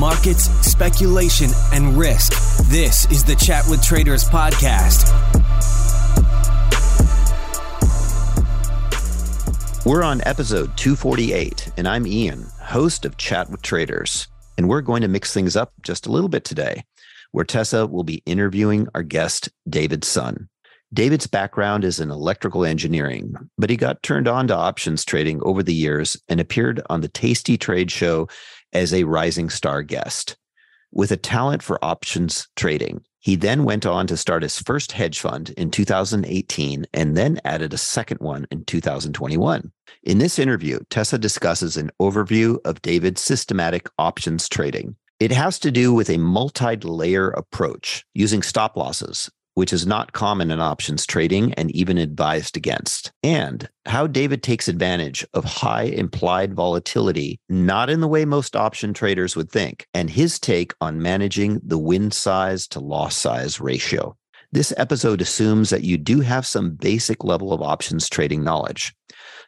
[0.00, 2.32] markets, speculation, and risk.
[2.70, 5.04] This is the Chat with Traders podcast.
[9.84, 14.26] We're on episode 248, and I'm Ian, host of Chat with Traders.
[14.56, 16.82] And we're going to mix things up just a little bit today,
[17.32, 20.48] where Tessa will be interviewing our guest, David Sun.
[20.92, 25.62] David's background is in electrical engineering, but he got turned on to options trading over
[25.62, 28.28] the years and appeared on the Tasty Trade Show
[28.72, 30.36] as a rising star guest.
[30.92, 35.20] With a talent for options trading, he then went on to start his first hedge
[35.20, 39.70] fund in 2018 and then added a second one in 2021.
[40.02, 44.96] In this interview, Tessa discusses an overview of David's systematic options trading.
[45.20, 50.12] It has to do with a multi layer approach using stop losses, which is not
[50.12, 55.82] common in options trading and even advised against, and how David takes advantage of high
[55.82, 61.02] implied volatility, not in the way most option traders would think, and his take on
[61.02, 64.16] managing the win size to loss size ratio.
[64.52, 68.94] This episode assumes that you do have some basic level of options trading knowledge.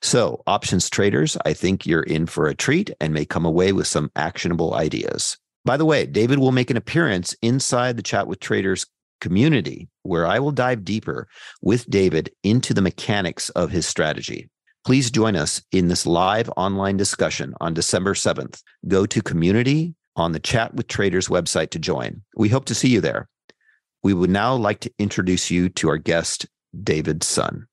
[0.01, 3.87] So, options traders, I think you're in for a treat and may come away with
[3.87, 5.39] some actionable ideas.
[5.65, 8.87] By the way, David will make an appearance inside the Chat with Traders
[9.21, 11.29] community where I will dive deeper
[11.61, 14.49] with David into the mechanics of his strategy.
[14.85, 18.61] Please join us in this live online discussion on December 7th.
[18.89, 22.23] Go to community on the Chat with Traders website to join.
[22.37, 23.29] We hope to see you there.
[24.03, 26.47] We would now like to introduce you to our guest,
[26.83, 27.67] David Sun.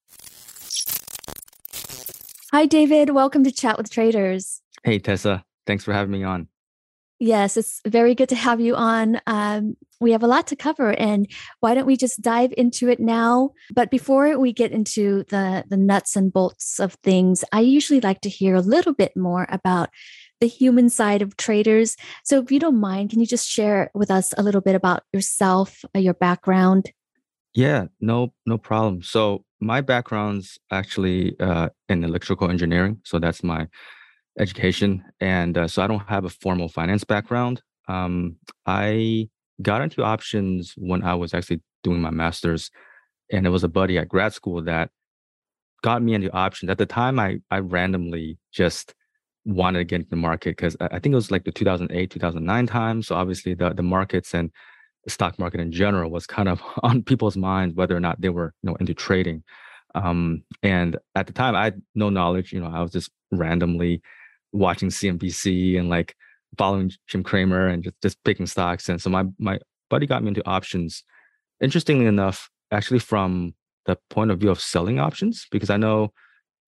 [2.51, 3.11] Hi, David.
[3.11, 4.61] Welcome to Chat with Traders.
[4.83, 5.43] Hey, Tessa.
[5.65, 6.48] Thanks for having me on.
[7.19, 9.19] Yes, it's very good to have you on.
[9.27, 13.01] Um, we have a lot to cover, and why don't we just dive into it
[13.01, 13.51] now?
[13.73, 18.21] But before we get into the the nuts and bolts of things, I usually like
[18.21, 19.89] to hear a little bit more about
[20.39, 21.97] the human side of traders.
[22.23, 25.03] So, if you don't mind, can you just share with us a little bit about
[25.11, 26.91] yourself, uh, your background?
[27.53, 29.01] Yeah, no, no problem.
[29.03, 33.01] So, my background's actually uh, in electrical engineering.
[33.03, 33.67] So that's my
[34.39, 37.61] education, and uh, so I don't have a formal finance background.
[37.87, 39.29] Um, I
[39.61, 42.71] got into options when I was actually doing my master's,
[43.31, 44.89] and it was a buddy at grad school that
[45.81, 46.69] got me into options.
[46.69, 48.93] At the time, I I randomly just
[49.45, 52.67] wanted to get into the market because I think it was like the 2008 2009
[52.67, 53.01] time.
[53.01, 54.51] So obviously the the markets and
[55.05, 58.29] the stock market in general was kind of on people's minds whether or not they
[58.29, 59.43] were you know into trading.
[59.95, 62.53] Um, and at the time, I had no knowledge.
[62.53, 64.01] You know, I was just randomly
[64.51, 66.15] watching CNBC and like
[66.57, 68.89] following Jim Cramer and just, just picking stocks.
[68.89, 71.03] And so my my buddy got me into options.
[71.61, 73.53] Interestingly enough, actually from
[73.85, 76.13] the point of view of selling options, because I know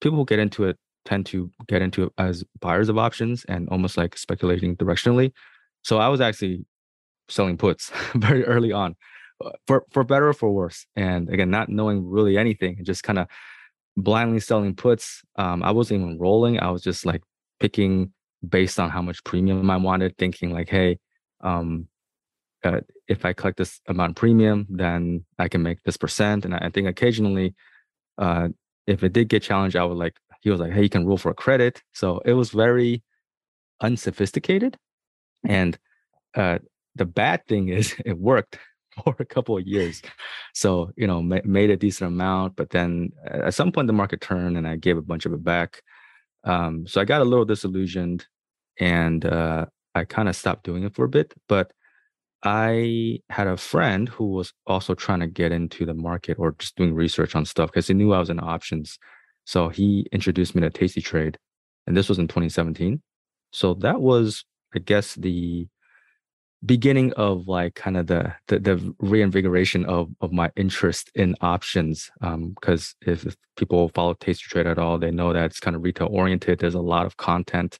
[0.00, 3.68] people who get into it tend to get into it as buyers of options and
[3.70, 5.32] almost like speculating directionally.
[5.82, 6.64] So I was actually
[7.28, 8.96] selling puts very early on,
[9.44, 10.86] uh, for for better or for worse.
[10.96, 13.28] And again, not knowing really anything, and just kind of
[13.96, 15.22] blindly selling puts.
[15.36, 16.60] Um, I wasn't even rolling.
[16.60, 17.22] I was just like
[17.62, 18.12] picking
[18.46, 20.98] based on how much premium I wanted, thinking like, hey,
[21.40, 21.86] um,
[22.64, 26.44] uh, if I collect this amount premium, then I can make this percent.
[26.44, 27.54] And I, I think occasionally,
[28.18, 28.48] uh,
[28.86, 31.18] if it did get challenged, I would like, he was like, hey, you can roll
[31.18, 31.82] for a credit.
[31.92, 33.02] So it was very
[33.80, 34.76] unsophisticated.
[35.46, 35.78] And
[36.34, 36.58] uh,
[36.96, 38.58] the bad thing is it worked
[39.04, 40.02] for a couple of years.
[40.52, 44.20] So, you know, ma- made a decent amount, but then at some point the market
[44.20, 45.82] turned and I gave a bunch of it back.
[46.44, 48.26] Um, so I got a little disillusioned
[48.78, 51.34] and uh, I kind of stopped doing it for a bit.
[51.48, 51.72] But
[52.42, 56.76] I had a friend who was also trying to get into the market or just
[56.76, 58.98] doing research on stuff because he knew I was in options.
[59.44, 61.38] So he introduced me to Tasty Trade,
[61.86, 63.00] and this was in 2017.
[63.52, 64.44] So that was,
[64.74, 65.68] I guess, the
[66.64, 72.10] beginning of like kind of the the, the reinvigoration of of my interest in options
[72.20, 75.76] because um, if, if, people follow tasty trade at all they know that it's kind
[75.76, 77.78] of retail oriented there's a lot of content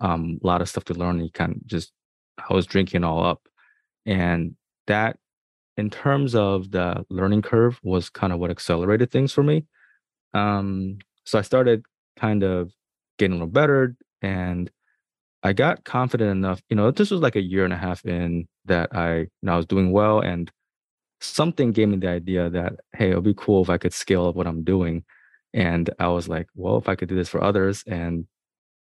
[0.00, 1.92] um, a lot of stuff to learn you can just
[2.48, 3.48] i was drinking all up.
[4.06, 4.54] And
[4.86, 5.18] that
[5.76, 9.64] in terms of the learning curve was kind of what accelerated things for me.
[10.34, 11.84] Um, so i started
[12.16, 12.72] kind of
[13.18, 14.70] getting a little better and
[15.48, 18.46] I got confident enough, you know, this was like a year and a half in
[18.66, 20.50] that I, you know, I was doing well and
[21.22, 24.34] something gave me the idea that, hey, it'll be cool if I could scale up
[24.34, 25.04] what I'm doing.
[25.54, 28.26] And I was like, well, if I could do this for others and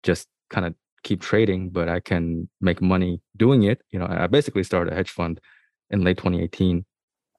[0.04, 3.82] just kind of keep trading, but I can make money doing it.
[3.90, 5.42] You know, I basically started a hedge fund
[5.90, 6.86] in late 2018.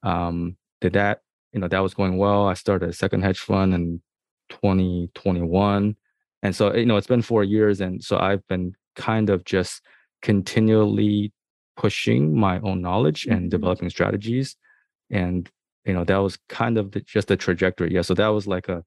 [0.03, 1.21] Um, did that,
[1.53, 2.47] you know, that was going well.
[2.47, 4.01] I started a second hedge fund in
[4.49, 5.95] 2021.
[6.43, 7.79] And so, you know, it's been four years.
[7.79, 9.81] And so I've been kind of just
[10.21, 11.31] continually
[11.77, 13.49] pushing my own knowledge and Mhm.
[13.49, 14.55] developing strategies.
[15.11, 15.49] And,
[15.85, 17.93] you know, that was kind of the, just the trajectory.
[17.93, 18.01] Yeah.
[18.01, 18.83] So that was like a,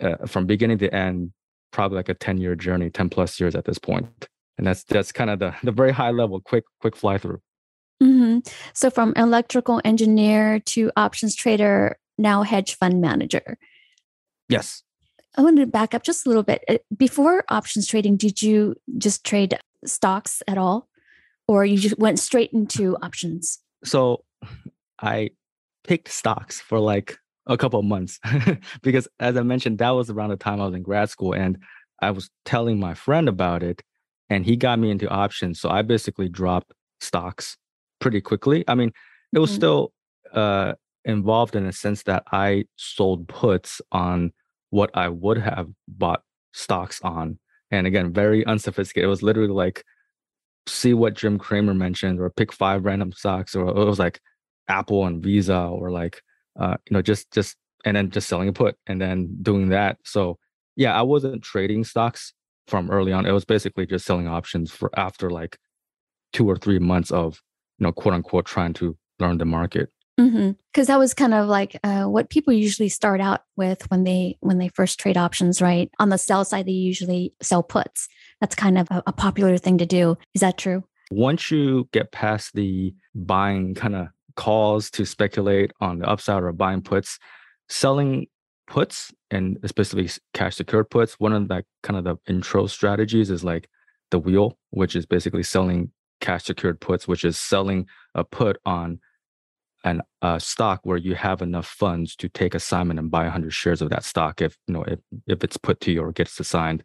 [0.00, 1.32] uh, from beginning to end,
[1.72, 4.28] probably like a 10 year journey, 10 plus years at this point.
[4.58, 7.40] And that's, that's kind of the, the very high level, quick, quick fly through.
[8.00, 8.38] hmm
[8.72, 13.58] So from electrical engineer to options trader, now hedge fund manager.
[14.48, 14.82] Yes.
[15.36, 16.64] I wanted to back up just a little bit.
[16.68, 20.88] Uh, Before options trading, did you just trade stocks at all?
[21.48, 23.58] Or you just went straight into options?
[23.84, 24.24] so
[25.02, 25.30] I
[25.86, 28.18] picked stocks for like a couple of months
[28.82, 31.58] because, as I mentioned, that was around the time I was in grad school, and
[32.00, 33.82] I was telling my friend about it,
[34.30, 35.60] and he got me into options.
[35.60, 37.58] So I basically dropped stocks
[38.00, 38.64] pretty quickly.
[38.68, 38.90] I mean,
[39.34, 39.54] it was Mhm.
[39.56, 39.92] still
[40.32, 40.72] uh,
[41.04, 44.32] involved in a sense that I sold puts on
[44.74, 46.22] what I would have bought
[46.52, 47.38] stocks on,
[47.70, 49.06] and again, very unsophisticated.
[49.06, 49.84] It was literally like
[50.66, 54.20] see what Jim Cramer mentioned, or pick five random stocks, or it was like
[54.68, 56.20] Apple and Visa, or like
[56.58, 59.98] uh, you know, just just and then just selling a put and then doing that.
[60.04, 60.38] So
[60.74, 62.32] yeah, I wasn't trading stocks
[62.66, 63.26] from early on.
[63.26, 65.56] It was basically just selling options for after like
[66.32, 67.40] two or three months of
[67.78, 69.90] you know, quote unquote, trying to learn the market.
[70.16, 74.36] Because that was kind of like uh, what people usually start out with when they
[74.40, 75.90] when they first trade options, right?
[75.98, 78.08] On the sell side, they usually sell puts.
[78.40, 80.16] That's kind of a, a popular thing to do.
[80.34, 80.84] Is that true?
[81.10, 86.52] Once you get past the buying kind of calls to speculate on the upside or
[86.52, 87.18] buying puts,
[87.68, 88.26] selling
[88.66, 93.44] puts and especially cash secured puts, one of the kind of the intro strategies is
[93.44, 93.68] like
[94.10, 95.90] the wheel, which is basically selling
[96.20, 98.98] cash secured puts, which is selling a put on
[99.84, 103.82] an a stock where you have enough funds to take assignment and buy 100 shares
[103.82, 106.82] of that stock if you know if, if it's put to you or gets assigned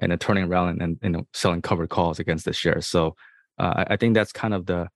[0.00, 2.86] and then turning around and, and you know selling covered calls against the shares.
[2.86, 3.16] So
[3.58, 4.88] uh, I, I think that's kind of the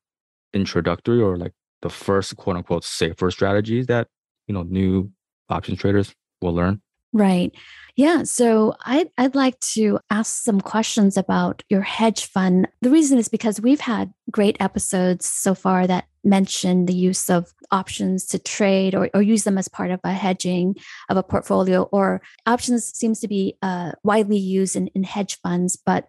[0.55, 1.53] introductory or like
[1.83, 4.09] the first quote unquote safer strategies that
[4.47, 5.11] you know new
[5.49, 6.81] options traders will learn
[7.13, 7.53] Right.
[7.97, 8.23] Yeah.
[8.23, 12.69] So I'd, I'd like to ask some questions about your hedge fund.
[12.83, 17.53] The reason is because we've had great episodes so far that mention the use of
[17.73, 20.77] options to trade or, or use them as part of a hedging
[21.09, 25.77] of a portfolio, or options seems to be uh, widely used in, in hedge funds.
[25.77, 26.07] But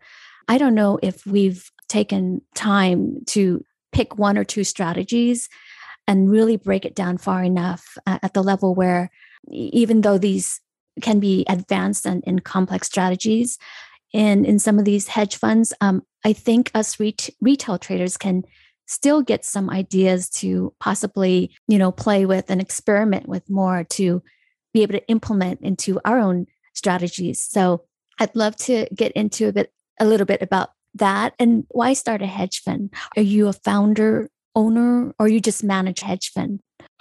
[0.47, 5.49] I don't know if we've taken time to pick one or two strategies
[6.07, 9.09] and really break it down far enough uh, at the level where
[9.49, 10.61] even though these
[11.01, 13.57] can be advanced and, and complex strategies.
[14.13, 18.43] In in some of these hedge funds um, i think us ret- retail traders can
[18.91, 24.21] still get some ideas to possibly you know play with and experiment with more to
[24.73, 27.43] be able to implement into our own strategies.
[27.43, 27.85] So
[28.19, 31.33] i'd love to get into a bit a little bit about that.
[31.39, 32.93] And why start a hedge fund?
[33.15, 36.59] Are you a founder owner or you just manage hedge fund?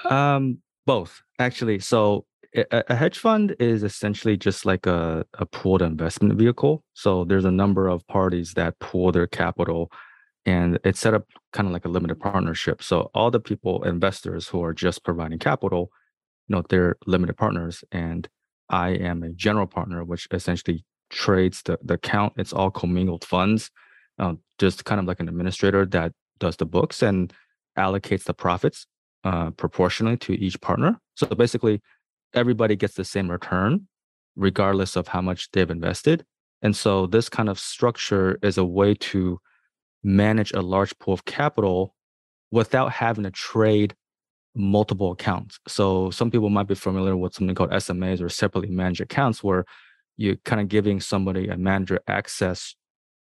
[0.08, 1.80] Um both actually.
[1.80, 2.24] So
[2.54, 6.82] a, hedge fund is essentially just like a, a pooled investment vehicle.
[6.94, 9.90] So there's a number of parties that pool their capital
[10.46, 12.82] and it's set up kind of like a limited partnership.
[12.82, 15.90] So all the people, investors who are just providing capital,
[16.48, 17.84] you know, they're limited partners.
[17.92, 18.28] And
[18.68, 22.34] I am a general partner, which essentially trades the, the account.
[22.36, 23.70] It's all commingled funds,
[24.18, 27.32] uh, just kind of like an administrator that does the books and
[27.78, 28.86] allocates the profits
[29.24, 30.98] uh, proportionally to each partner.
[31.14, 31.82] So basically,
[32.34, 33.86] everybody gets the same return
[34.36, 36.24] regardless of how much they've invested
[36.62, 39.40] and so this kind of structure is a way to
[40.02, 41.94] manage a large pool of capital
[42.50, 43.94] without having to trade
[44.54, 45.58] multiple accounts.
[45.68, 49.64] So some people might be familiar with something called smas or separately managed accounts where
[50.16, 52.74] you're kind of giving somebody a manager access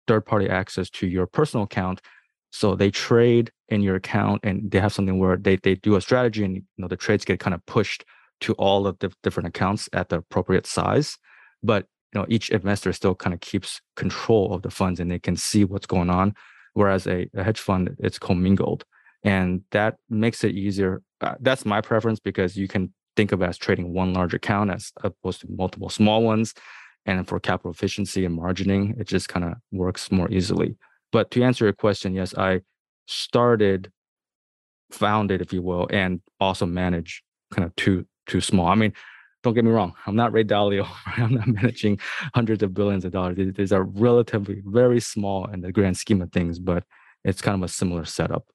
[0.05, 2.01] third party access to your personal account
[2.51, 6.01] so they trade in your account and they have something where they, they do a
[6.01, 8.03] strategy and you know the trades get kind of pushed
[8.43, 11.17] to all of the different accounts at the appropriate size.
[11.63, 15.19] But you know, each investor still kind of keeps control of the funds and they
[15.19, 16.35] can see what's going on.
[16.73, 18.83] Whereas a, a hedge fund, it's commingled.
[19.23, 21.01] And that makes it easier.
[21.21, 24.91] Uh, that's my preference because you can think of as trading one large account as
[25.03, 26.53] opposed to multiple small ones.
[27.05, 30.75] And for capital efficiency and margining, it just kind of works more easily.
[31.11, 32.61] But to answer your question, yes, I
[33.07, 33.91] started,
[34.91, 38.67] founded, if you will, and also manage kind of two too small.
[38.67, 38.93] I mean,
[39.43, 39.93] don't get me wrong.
[40.07, 40.87] I'm not Ray Dalio.
[41.05, 41.99] I'm not managing
[42.33, 43.37] hundreds of billions of dollars.
[43.55, 46.83] These are relatively very small in the grand scheme of things, but
[47.23, 48.47] it's kind of a similar setup.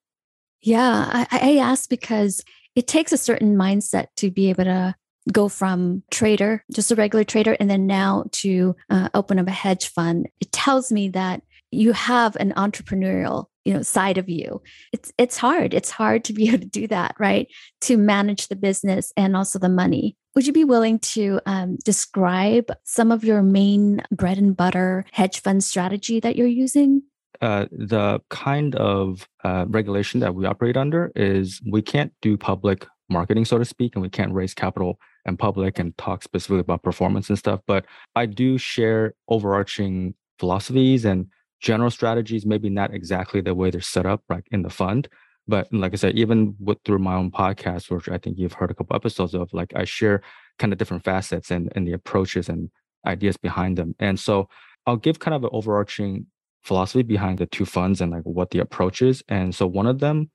[0.62, 2.42] Yeah, I, I asked because
[2.74, 4.94] it takes a certain mindset to be able to
[5.30, 9.52] go from trader, just a regular trader, and then now to uh, open up a
[9.52, 10.28] hedge fund.
[10.40, 14.62] It tells me that you have an entrepreneurial you know side of you.
[14.94, 15.74] It's it's hard.
[15.74, 17.46] It's hard to be able to do that right?
[17.82, 20.16] To manage the business and also the money.
[20.34, 25.40] Would you be willing to um, describe some of your main bread and butter hedge
[25.42, 27.02] fund strategy that you're using?
[27.40, 32.86] Uh, the kind of uh, regulation that we operate under is we can't do public
[33.08, 36.82] marketing, so to speak, and we can't raise capital in public and talk specifically about
[36.82, 37.60] performance and stuff.
[37.66, 37.84] But
[38.16, 41.26] I do share overarching philosophies and
[41.60, 45.08] general strategies, maybe not exactly the way they're set up like in the fund.
[45.46, 48.70] But like I said, even with through my own podcast, which I think you've heard
[48.70, 50.22] a couple episodes of, like I share
[50.58, 52.70] kind of different facets and, and the approaches and
[53.06, 53.94] ideas behind them.
[53.98, 54.48] And so
[54.86, 56.26] I'll give kind of an overarching
[56.62, 59.22] philosophy behind the two funds and like what the approach is.
[59.28, 60.30] And so one of them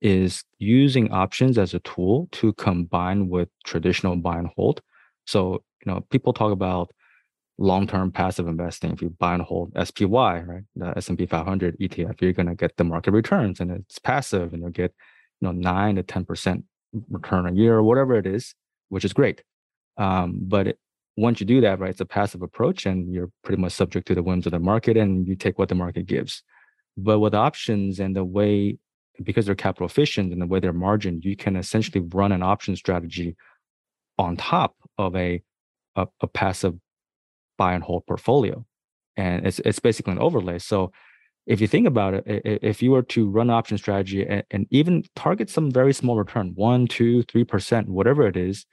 [0.00, 4.80] is using options as a tool to combine with traditional buy and hold.
[5.26, 6.92] So, you know, people talk about
[7.62, 8.90] long-term passive investing.
[8.90, 12.76] If you buy and hold SPY, right, the S&P 500 ETF, you're going to get
[12.76, 14.92] the market returns and it's passive and you'll get,
[15.40, 16.64] you know, nine to 10%
[17.08, 18.54] return a year or whatever it is,
[18.88, 19.42] which is great.
[19.96, 20.78] Um, but it,
[21.16, 24.14] once you do that, right, it's a passive approach and you're pretty much subject to
[24.14, 26.42] the whims of the market and you take what the market gives.
[26.96, 28.78] But with options and the way,
[29.22, 32.74] because they're capital efficient and the way they're margined, you can essentially run an option
[32.76, 33.36] strategy
[34.18, 35.42] on top of a,
[35.96, 36.74] a, a passive
[37.58, 38.64] buy and hold portfolio.
[39.16, 40.58] And it's, it's basically an overlay.
[40.58, 40.92] So
[41.46, 45.04] if you think about it, if you were to run option strategy and, and even
[45.16, 48.64] target some very small return, one, two, three percent, whatever it is,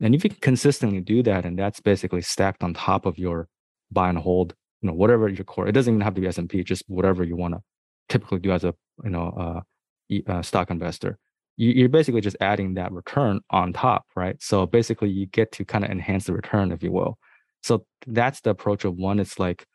[0.00, 3.48] and if you can consistently do that, and that's basically stacked on top of your
[3.90, 6.64] buy and hold, you know, whatever your core, it doesn't even have to be S&P,
[6.64, 7.60] just whatever you want to
[8.08, 9.64] typically do as a, you know,
[10.10, 11.18] uh, uh, stock investor.
[11.56, 14.36] You, you're basically just adding that return on top, right?
[14.42, 17.18] So basically you get to kind of enhance the return, if you will.
[17.66, 19.18] So that's the approach of one.
[19.18, 19.66] It's like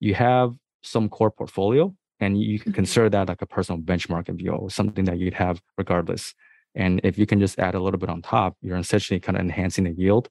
[0.00, 2.76] you have some core portfolio and you can mm-hmm.
[2.76, 6.34] consider that like a personal benchmark if you will, something that you'd have regardless.
[6.74, 9.42] And if you can just add a little bit on top, you're essentially kind of
[9.42, 10.30] enhancing the yield.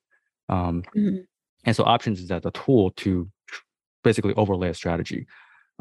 [0.50, 1.18] Um, mm-hmm.
[1.66, 3.30] And so options is that a tool to
[4.04, 5.28] basically overlay a strategy.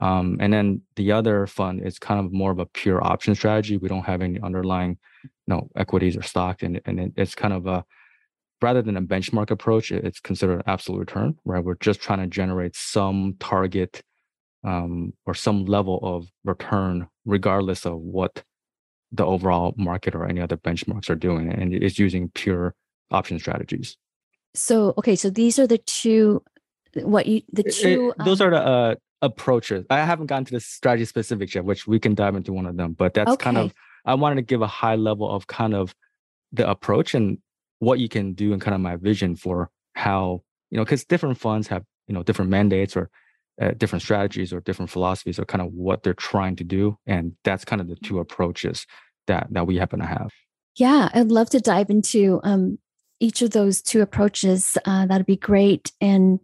[0.02, 3.78] Um, and then the other fund is kind of more of a pure option strategy.
[3.78, 7.66] We don't have any underlying, you know, equities or stock, and and it's kind of
[7.66, 7.84] a
[8.62, 11.64] rather than a benchmark approach, it's considered an absolute return, right?
[11.64, 14.02] We're just trying to generate some target
[14.64, 18.44] um, or some level of return, regardless of what
[19.12, 22.74] the overall market or any other benchmarks are doing and it's using pure
[23.10, 23.96] option strategies
[24.54, 26.42] so okay so these are the two
[27.02, 30.52] what you the two it, those um, are the uh, approaches i haven't gotten to
[30.52, 33.44] the strategy specifics yet which we can dive into one of them but that's okay.
[33.44, 33.72] kind of
[34.06, 35.94] i wanted to give a high level of kind of
[36.52, 37.38] the approach and
[37.82, 41.36] what you can do and kind of my vision for how you know because different
[41.36, 43.10] funds have you know different mandates or
[43.60, 47.32] uh, different strategies or different philosophies or kind of what they're trying to do and
[47.42, 48.86] that's kind of the two approaches
[49.26, 50.30] that that we happen to have.
[50.76, 52.78] Yeah i'd love to dive into um,
[53.18, 56.38] each of those two approaches uh, that'd be great and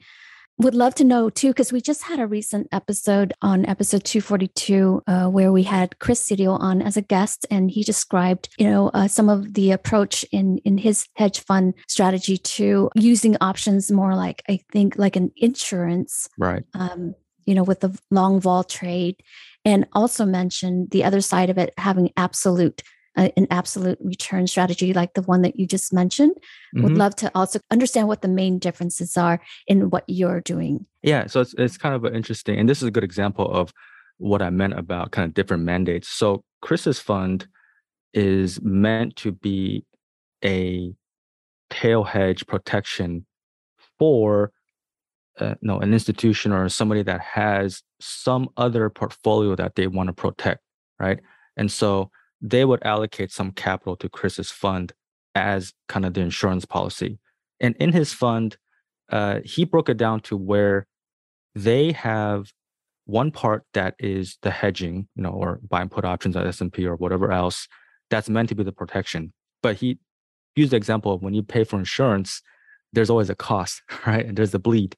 [0.58, 5.02] would love to know too because we just had a recent episode on episode 242
[5.06, 8.88] uh, where we had chris Sidio on as a guest and he described you know
[8.88, 14.14] uh, some of the approach in in his hedge fund strategy to using options more
[14.14, 16.64] like i think like an insurance right.
[16.74, 17.14] um,
[17.46, 19.16] you know with the long vol trade
[19.64, 22.82] and also mentioned the other side of it having absolute
[23.18, 26.32] an absolute return strategy like the one that you just mentioned.
[26.74, 26.82] Mm-hmm.
[26.84, 30.86] Would love to also understand what the main differences are in what you're doing.
[31.02, 33.72] Yeah, so it's it's kind of interesting, and this is a good example of
[34.18, 36.08] what I meant about kind of different mandates.
[36.08, 37.46] So Chris's fund
[38.14, 39.84] is meant to be
[40.44, 40.92] a
[41.70, 43.26] tail hedge protection
[43.98, 44.52] for
[45.38, 50.12] uh, no an institution or somebody that has some other portfolio that they want to
[50.12, 50.60] protect,
[50.98, 51.20] right?
[51.56, 54.92] And so they would allocate some capital to Chris's fund
[55.34, 57.18] as kind of the insurance policy.
[57.60, 58.56] And in his fund,
[59.10, 60.86] uh, he broke it down to where
[61.54, 62.52] they have
[63.06, 66.86] one part that is the hedging, you know, or buy and put options at S&P
[66.86, 67.66] or whatever else
[68.10, 69.32] that's meant to be the protection.
[69.62, 69.98] But he
[70.56, 72.42] used the example of when you pay for insurance,
[72.92, 74.24] there's always a cost, right?
[74.24, 74.96] And there's the bleed.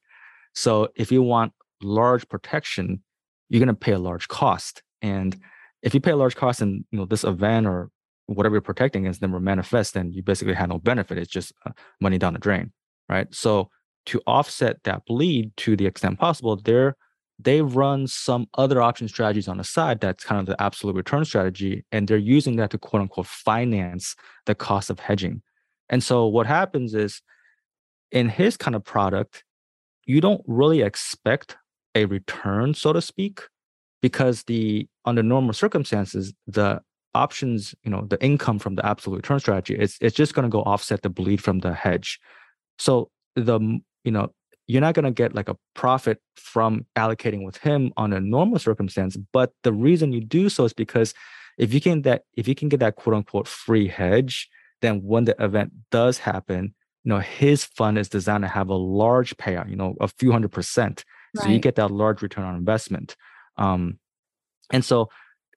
[0.53, 3.01] So if you want large protection,
[3.49, 4.83] you're going to pay a large cost.
[5.01, 5.39] And
[5.81, 7.89] if you pay a large cost and you know this event or
[8.27, 11.17] whatever you're protecting against never manifest, then you basically have no benefit.
[11.17, 12.71] It's just uh, money down the drain,
[13.09, 13.27] right?
[13.33, 13.69] So
[14.07, 16.95] to offset that bleed to the extent possible, they're
[17.43, 21.25] they run some other option strategies on the side that's kind of the absolute return
[21.25, 25.41] strategy and they're using that to quote unquote finance the cost of hedging
[25.89, 27.21] and so what happens is
[28.11, 29.43] in his kind of product
[30.05, 31.57] you don't really expect
[31.95, 33.41] a return so to speak
[34.01, 36.81] because the under normal circumstances, the
[37.13, 40.49] options, you know, the income from the absolute return strategy, it's it's just going to
[40.49, 42.19] go offset the bleed from the hedge.
[42.77, 43.59] So the
[44.03, 44.33] you know
[44.67, 48.59] you're not going to get like a profit from allocating with him on a normal
[48.59, 51.13] circumstance but the reason you do so is because
[51.57, 54.49] if you can that if you can get that quote unquote free hedge
[54.81, 58.75] then when the event does happen you know his fund is designed to have a
[58.75, 61.03] large payout you know a few hundred percent.
[61.35, 63.15] So you get that large return on investment.
[63.57, 63.99] Um
[64.71, 65.09] and so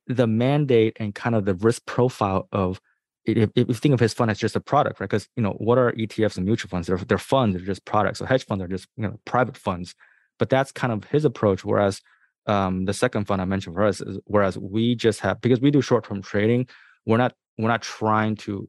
[0.06, 2.80] the mandate and kind of the risk profile of
[3.24, 5.08] if, if you think of his fund as just a product, right?
[5.08, 6.88] Because you know what are ETFs and mutual funds?
[6.88, 7.56] They're, they're funds.
[7.56, 8.18] They're just products.
[8.18, 9.94] So hedge funds are just you know private funds.
[10.38, 11.64] But that's kind of his approach.
[11.64, 12.00] Whereas
[12.46, 15.70] um, the second fund I mentioned for us is whereas we just have because we
[15.70, 16.68] do short term trading,
[17.06, 18.68] we're not we're not trying to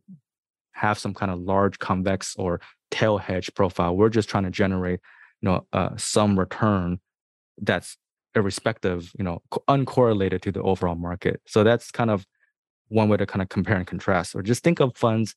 [0.72, 2.62] have some kind of large convex or
[2.92, 3.96] tail hedge profile.
[3.96, 5.02] We're just trying to generate
[5.42, 7.00] you know uh, some return
[7.62, 7.98] that's
[8.36, 11.42] irrespective, you know, uncorrelated to the overall market.
[11.46, 12.25] So that's kind of
[12.89, 15.36] one way to kind of compare and contrast, or just think of funds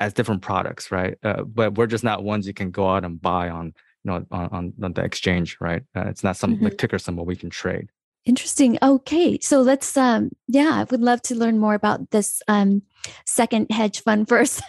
[0.00, 1.16] as different products, right?
[1.22, 4.26] Uh, but we're just not ones you can go out and buy on, you know,
[4.30, 5.82] on, on the exchange, right?
[5.94, 6.64] Uh, it's not some mm-hmm.
[6.64, 7.88] like ticker symbol we can trade.
[8.24, 8.78] Interesting.
[8.82, 12.82] Okay, so let's um yeah, I would love to learn more about this um
[13.26, 14.62] second hedge fund first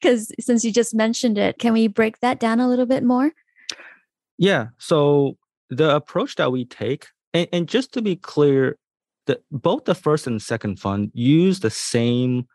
[0.00, 3.32] cuz since you just mentioned it, can we break that down a little bit more?
[4.38, 4.68] Yeah.
[4.78, 5.36] So
[5.70, 8.78] the approach that we take and, and just to be clear,
[9.26, 12.46] the both the first and second fund use the same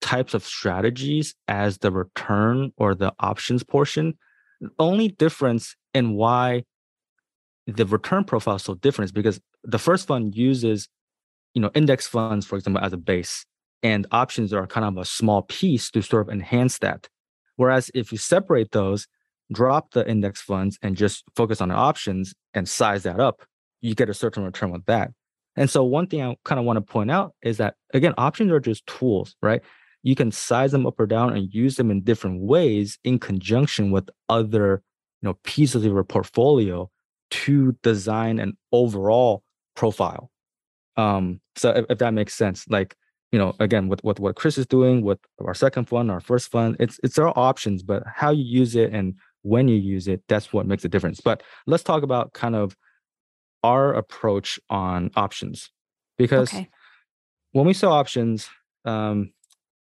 [0.00, 4.18] types of strategies as the return or the options portion.
[4.60, 6.64] The only difference in why
[7.66, 10.88] the return profile is so different is because the first fund uses,
[11.54, 13.44] you know, index funds, for example, as a base,
[13.82, 17.08] and options are kind of a small piece to sort of enhance that.
[17.56, 19.06] Whereas if you separate those,
[19.52, 23.42] drop the index funds and just focus on the options and size that up,
[23.80, 25.10] you get a certain return with that.
[25.56, 28.50] And so one thing I kind of want to point out is that again, options
[28.52, 29.62] are just tools, right?
[30.02, 33.90] You can size them up or down and use them in different ways in conjunction
[33.90, 34.82] with other,
[35.20, 36.90] you know, pieces of your portfolio
[37.30, 39.42] to design an overall
[39.76, 40.30] profile.
[40.96, 42.96] Um, so if, if that makes sense, like
[43.32, 46.50] you know, again, with, with what Chris is doing with our second fund, our first
[46.50, 50.22] fund, it's it's our options, but how you use it and when you use it,
[50.28, 51.20] that's what makes a difference.
[51.20, 52.76] But let's talk about kind of
[53.62, 55.70] our approach on options
[56.18, 56.68] because okay.
[57.52, 58.48] when we sell options
[58.84, 59.32] um,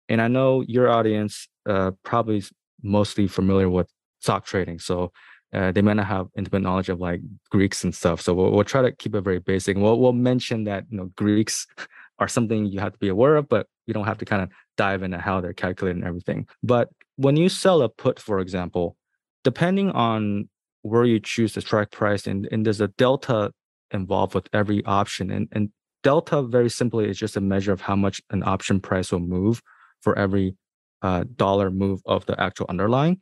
[0.10, 2.52] and i know your audience uh, probably is
[2.84, 5.12] mostly familiar with stock trading so
[5.54, 8.64] uh, they may not have intimate knowledge of like greeks and stuff so we'll, we'll
[8.64, 11.68] try to keep it very basic we'll, we'll mention that you know greeks
[12.20, 14.50] are something you have to be aware of but you don't have to kind of
[14.78, 18.96] dive into how they're calculating everything but when you sell a put for example
[19.44, 20.50] depending on
[20.84, 23.52] where you choose the strike price and, and there's a delta
[23.92, 25.30] involved with every option.
[25.32, 25.70] And, and
[26.04, 29.62] delta, very simply, is just a measure of how much an option price will move
[30.02, 30.56] for every
[31.02, 33.20] uh, dollar move of the actual underlying.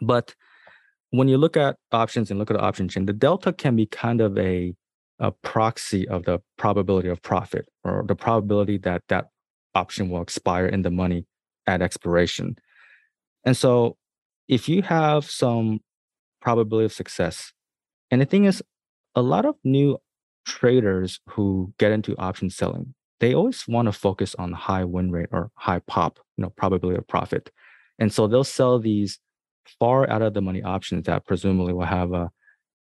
[0.00, 0.34] But
[1.10, 3.86] when you look at options and look at the option chain, the delta can be
[3.86, 4.74] kind of a,
[5.20, 9.26] a proxy of the probability of profit or the probability that that
[9.74, 11.26] option will expire in the money
[11.66, 12.56] at expiration.
[13.44, 13.96] And so
[14.48, 15.80] if you have some
[16.40, 17.52] probability of success,
[18.10, 18.62] and the thing is,
[19.14, 19.98] a lot of new
[20.44, 25.28] traders who get into option selling, they always want to focus on high win rate
[25.32, 27.50] or high pop, you know, probability of profit.
[27.98, 29.18] And so they'll sell these
[29.78, 32.30] far out of the money options that presumably will have a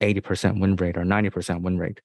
[0.03, 2.01] 80% win rate or 90% win rate.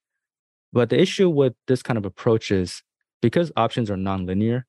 [0.72, 2.82] But the issue with this kind of approach is
[3.20, 4.62] because options are nonlinear,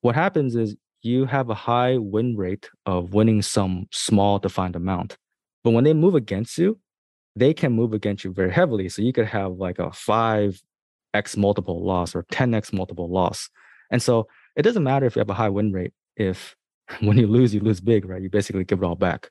[0.00, 5.16] what happens is you have a high win rate of winning some small defined amount.
[5.64, 6.78] But when they move against you,
[7.36, 8.88] they can move against you very heavily.
[8.88, 13.48] So you could have like a 5x multiple loss or 10x multiple loss.
[13.90, 16.56] And so it doesn't matter if you have a high win rate, if
[17.00, 18.22] when you lose, you lose big, right?
[18.22, 19.30] You basically give it all back.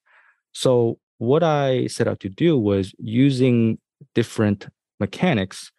[0.54, 3.80] So what I set out to do was using
[4.16, 4.68] different
[5.00, 5.72] mechanics,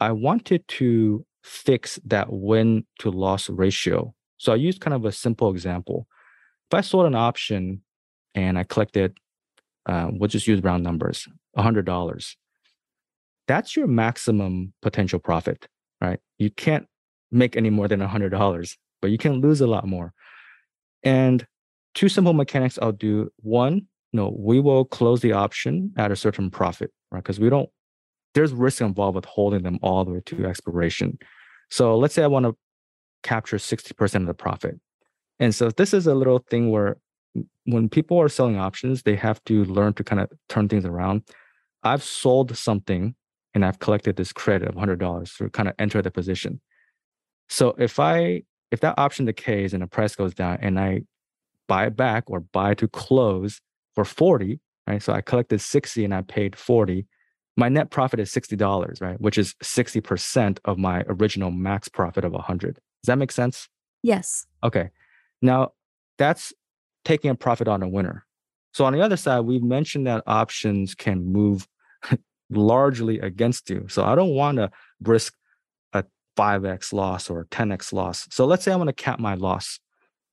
[0.00, 4.14] I wanted to fix that win to loss ratio.
[4.38, 6.06] So I used kind of a simple example.
[6.70, 7.82] If I sold an option
[8.34, 9.18] and I collected
[9.88, 12.36] uh, we'll just use round numbers, $100.
[13.48, 15.66] That's your maximum potential profit,
[16.00, 16.20] right?
[16.36, 16.86] You can't
[17.32, 20.12] make any more than $100, but you can lose a lot more.
[21.02, 21.46] And
[21.94, 23.30] two simple mechanics I'll do.
[23.38, 27.22] One, no, we will close the option at a certain profit, right?
[27.22, 27.70] Because we don't,
[28.34, 31.18] there's risk involved with holding them all the way to expiration.
[31.70, 32.56] So let's say I want to
[33.28, 34.74] capture 60% of the profit.
[35.38, 36.96] And so this is a little thing where
[37.64, 41.22] when people are selling options, they have to learn to kind of turn things around.
[41.82, 43.14] I've sold something
[43.54, 46.60] and I've collected this credit of $100 to kind of enter the position.
[47.48, 51.02] So if I if that option decays and the price goes down and I
[51.68, 53.60] buy it back or buy to close
[53.94, 55.02] for 40, right?
[55.02, 57.06] So I collected 60 and I paid 40.
[57.56, 59.20] My net profit is $60, right?
[59.20, 62.78] Which is 60% of my original max profit of 100.
[63.02, 63.68] Does that make sense?
[64.02, 64.46] Yes.
[64.62, 64.90] Okay.
[65.42, 65.72] Now
[66.18, 66.52] that's
[67.04, 68.24] taking a profit on a winner.
[68.74, 71.66] So on the other side, we mentioned that options can move
[72.50, 73.86] largely against you.
[73.88, 74.70] So I don't want to
[75.02, 75.34] risk
[75.92, 76.04] a
[76.36, 78.26] 5x loss or 10x loss.
[78.30, 79.80] So let's say I want to cap my loss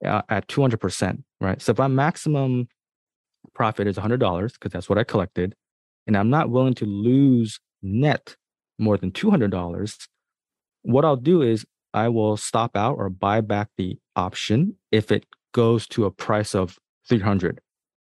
[0.06, 1.62] uh, at 200%, right?
[1.62, 2.68] So if my maximum
[3.54, 5.56] profit is $100, because that's what I collected,
[6.08, 8.36] and I'm not willing to lose net
[8.78, 10.08] more than $200,
[10.84, 15.26] what I'll do is I will stop out or buy back the option if it
[15.54, 16.78] goes to a price of
[17.08, 17.62] 300.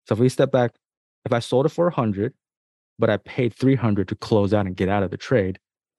[0.07, 0.77] So if we step back,
[1.25, 2.33] if I sold it for 100,
[2.99, 5.59] but I paid 300 to close out and get out of the trade,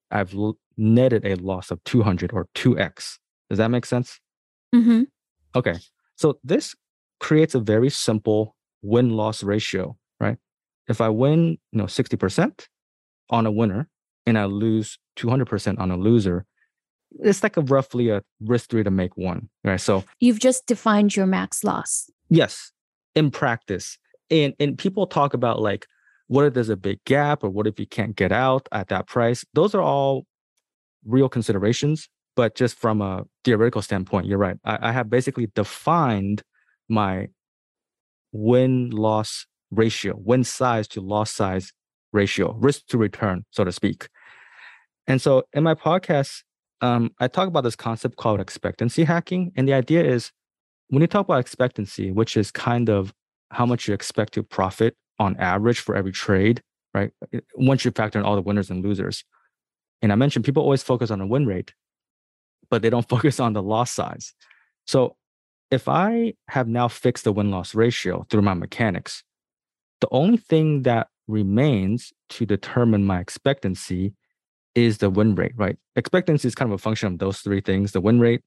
[0.09, 0.33] I've
[0.77, 3.17] netted a loss of 200 or 2x.
[3.49, 4.19] Does that make sense?
[4.73, 5.03] Mm-hmm.
[5.53, 5.75] Okay.
[6.15, 6.75] So this
[7.19, 10.37] creates a very simple win-loss ratio, right?
[10.87, 12.67] If I win, you know, 60%
[13.29, 13.89] on a winner
[14.25, 16.45] and I lose 200% on a loser,
[17.19, 19.79] it's like a roughly a risk three to make one, right?
[19.79, 22.09] So you've just defined your max loss.
[22.29, 22.71] Yes,
[23.15, 23.97] in practice,
[24.29, 25.85] and and people talk about like,
[26.27, 29.07] what if there's a big gap, or what if you can't get out at that
[29.07, 29.43] price?
[29.53, 30.25] Those are all
[31.05, 34.57] real considerations, but just from a theoretical standpoint, you're right.
[34.63, 36.43] I, I have basically defined
[36.87, 37.27] my
[38.31, 41.73] win loss ratio, win size to loss size
[42.13, 44.09] ratio, risk to return, so to speak.
[45.07, 46.43] And so in my podcast,
[46.81, 49.51] um, I talk about this concept called expectancy hacking.
[49.55, 50.31] And the idea is
[50.89, 53.13] when you talk about expectancy, which is kind of
[53.51, 56.61] how much you expect to profit on average for every trade,
[56.93, 57.11] right?
[57.55, 59.23] Once you factor in all the winners and losers.
[60.01, 61.73] And I mentioned people always focus on the win rate,
[62.69, 64.33] but they don't focus on the loss size.
[64.87, 65.15] So
[65.69, 69.23] if I have now fixed the win loss ratio through my mechanics,
[70.01, 74.13] the only thing that remains to determine my expectancy
[74.75, 75.77] is the win rate, right?
[75.95, 78.41] Expectancy is kind of a function of those three things the win rate,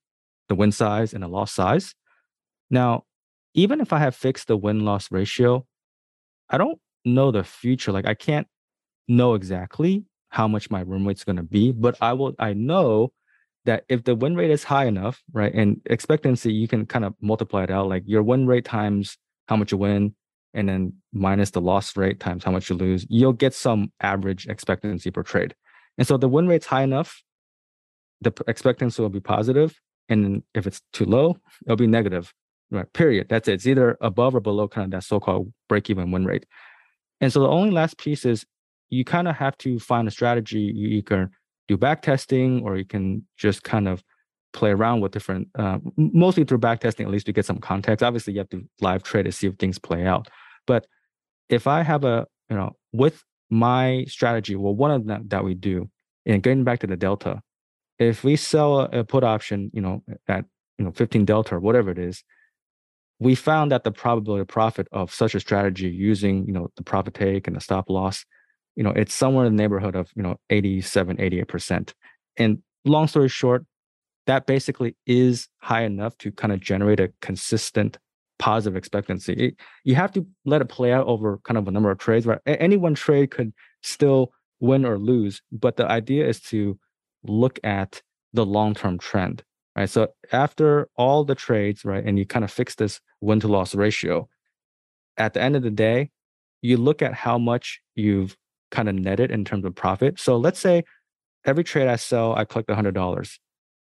[0.48, 1.94] the win size, and the loss size.
[2.70, 3.04] Now,
[3.54, 5.66] even if I have fixed the win loss ratio,
[6.48, 7.92] I don't know the future.
[7.92, 8.46] Like I can't
[9.06, 12.54] know exactly how much my win rate is going to be, but I will, I
[12.54, 13.12] know
[13.64, 15.52] that if the win rate is high enough, right?
[15.54, 19.16] And expectancy, you can kind of multiply it out like your win rate times
[19.48, 20.14] how much you win,
[20.54, 24.46] and then minus the loss rate times how much you lose, you'll get some average
[24.46, 25.54] expectancy per trade.
[25.98, 27.22] And so the win rate's high enough,
[28.20, 32.32] the expectancy will be positive, and if it's too low, it'll be negative.
[32.70, 32.90] Right.
[32.92, 33.28] Period.
[33.28, 33.52] That's it.
[33.54, 36.46] It's either above or below kind of that so-called break-even win rate.
[37.20, 38.44] And so the only last piece is
[38.90, 40.72] you kind of have to find a strategy.
[40.74, 41.30] You, you can
[41.68, 44.02] do back testing, or you can just kind of
[44.52, 48.02] play around with different, uh, mostly through back testing, at least to get some context.
[48.02, 50.28] Obviously, you have to live trade to see if things play out.
[50.66, 50.86] But
[51.48, 53.22] if I have a, you know, with
[53.54, 55.88] my strategy, well, one of them that we do,
[56.26, 57.40] and getting back to the delta,
[58.00, 60.44] if we sell a, a put option, you know, at
[60.76, 62.24] you know 15 delta or whatever it is,
[63.20, 66.82] we found that the probability of profit of such a strategy using you know the
[66.82, 68.24] profit take and the stop loss,
[68.74, 71.94] you know, it's somewhere in the neighborhood of you know 87, 88 percent.
[72.36, 73.64] And long story short,
[74.26, 77.98] that basically is high enough to kind of generate a consistent
[78.44, 79.32] positive expectancy.
[79.32, 79.54] It,
[79.84, 82.26] you have to let it play out over kind of a number of trades.
[82.26, 86.78] Right, any one trade could still win or lose, but the idea is to
[87.22, 88.02] look at
[88.34, 89.42] the long-term trend.
[89.74, 89.88] Right.
[89.88, 93.74] So after all the trades, right, and you kind of fix this win to loss
[93.74, 94.28] ratio,
[95.16, 96.10] at the end of the day,
[96.60, 98.36] you look at how much you've
[98.70, 100.20] kind of netted in terms of profit.
[100.20, 100.84] So let's say
[101.46, 103.38] every trade I sell, I collect $100.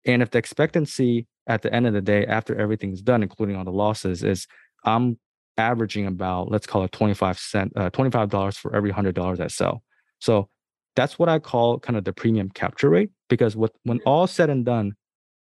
[0.06, 3.64] And if the expectancy at the end of the day, after everything's done, including all
[3.64, 4.48] the losses, is
[4.84, 5.18] I'm
[5.58, 9.84] averaging about let's call it 25 cent, uh, $25 for every hundred dollars I sell.
[10.20, 10.50] So
[10.96, 14.10] that's what I call kind of the premium capture rate because with, when mm-hmm.
[14.10, 14.94] all said and done,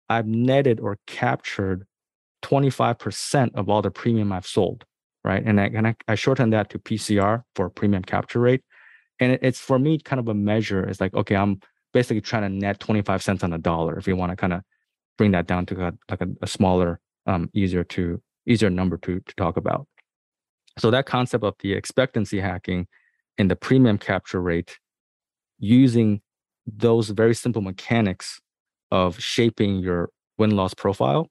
[0.09, 1.85] I've netted or captured
[2.43, 4.85] 25% of all the premium I've sold,
[5.23, 5.43] right?
[5.43, 8.61] And I, and I, I shorten that to PCR for premium capture rate.
[9.19, 10.83] And it, it's for me kind of a measure.
[10.83, 11.59] It's like, okay, I'm
[11.93, 14.61] basically trying to net 25 cents on a dollar if you want to kind of
[15.17, 19.19] bring that down to a, like a, a smaller, um, easier to easier number to
[19.19, 19.87] to talk about.
[20.77, 22.87] So that concept of the expectancy hacking
[23.37, 24.77] and the premium capture rate,
[25.57, 26.21] using
[26.67, 28.39] those very simple mechanics
[28.91, 31.29] of shaping your win loss profile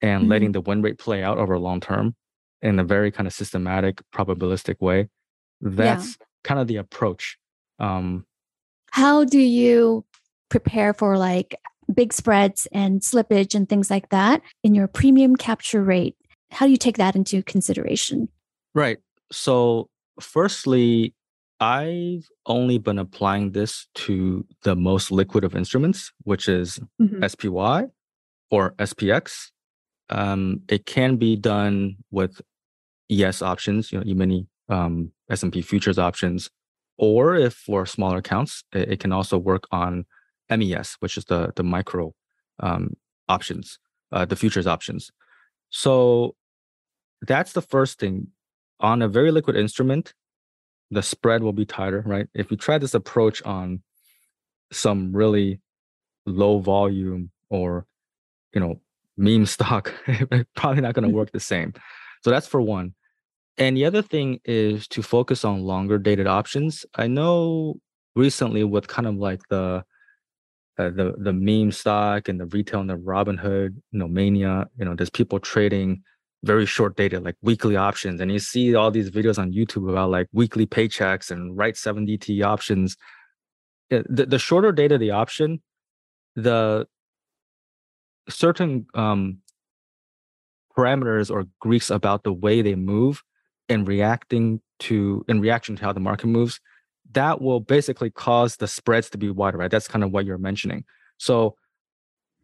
[0.00, 0.30] and mm-hmm.
[0.30, 2.14] letting the win rate play out over long term
[2.62, 5.08] in a very kind of systematic, probabilistic way.
[5.60, 6.26] That's yeah.
[6.44, 7.38] kind of the approach.
[7.78, 8.26] Um,
[8.92, 10.04] How do you
[10.48, 11.54] prepare for like
[11.90, 16.16] big spreads and slippage and things like that in your premium capture rate?
[16.50, 18.28] How do you take that into consideration?
[18.74, 18.98] Right.
[19.32, 19.88] So,
[20.20, 21.14] firstly,
[21.60, 27.24] I've only been applying this to the most liquid of instruments, which is mm-hmm.
[27.26, 27.86] SPY
[28.50, 29.50] or SPX.
[30.08, 32.40] Um, it can be done with
[33.10, 36.48] ES options, you know, E-mini um, S&P futures options,
[36.96, 40.06] or if for smaller accounts, it, it, can also work on
[40.50, 42.14] MES, which is the the micro
[42.60, 42.96] um,
[43.28, 43.78] options,
[44.12, 45.10] uh, the futures options.
[45.70, 46.34] So
[47.22, 48.28] that's the first thing.
[48.80, 50.14] On a very liquid instrument,
[50.90, 52.28] the spread will be tighter, right?
[52.34, 53.82] If you try this approach on
[54.72, 55.60] some really
[56.26, 57.86] low volume or
[58.54, 58.80] you know
[59.16, 59.92] meme stock,
[60.56, 61.16] probably not going to mm-hmm.
[61.16, 61.74] work the same.
[62.22, 62.94] So that's for one.
[63.58, 66.86] And the other thing is to focus on longer dated options.
[66.94, 67.76] I know
[68.16, 69.84] recently with kind of like the
[70.80, 74.84] uh, the the meme stock and the retail and the Robinhood, you know, mania, you
[74.84, 76.02] know, there's people trading
[76.42, 78.20] very short dated, like weekly options.
[78.20, 82.06] And you see all these videos on YouTube about like weekly paychecks and right 7
[82.06, 82.96] DT options.
[83.90, 85.60] The, the shorter dated the option,
[86.36, 86.86] the
[88.28, 89.38] certain um,
[90.76, 93.22] parameters or Greeks about the way they move
[93.68, 96.58] and reacting to in reaction to how the market moves,
[97.12, 99.70] that will basically cause the spreads to be wider, right?
[99.70, 100.84] That's kind of what you're mentioning.
[101.18, 101.56] So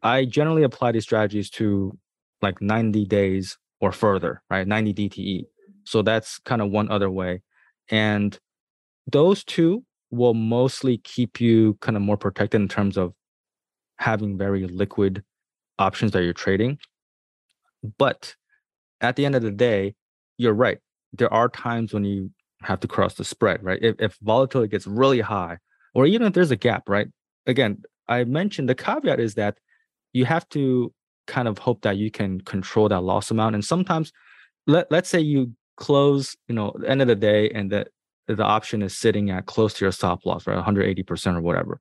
[0.02, 1.96] I generally apply these strategies to
[2.42, 4.66] like 90 days or further, right?
[4.66, 5.44] 90 DTE.
[5.84, 7.42] So that's kind of one other way.
[7.88, 8.38] And
[9.06, 13.12] those two will mostly keep you kind of more protected in terms of
[13.98, 15.22] having very liquid
[15.78, 16.78] options that you're trading.
[17.98, 18.34] But
[19.00, 19.94] at the end of the day,
[20.38, 20.78] you're right
[21.12, 22.30] there are times when you
[22.62, 23.78] have to cross the spread, right?
[23.82, 25.58] If, if volatility gets really high,
[25.94, 27.08] or even if there's a gap, right?
[27.46, 29.58] Again, I mentioned the caveat is that
[30.12, 30.92] you have to
[31.26, 33.54] kind of hope that you can control that loss amount.
[33.54, 34.12] And sometimes,
[34.66, 37.86] let let's say you close, you know, the end of the day, and the
[38.28, 41.80] the option is sitting at close to your stop loss, right, 180% or whatever.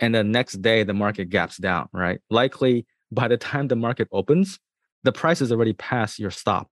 [0.00, 2.20] And the next day, the market gaps down, right?
[2.30, 4.58] Likely by the time the market opens,
[5.04, 6.68] the price is already past your stop.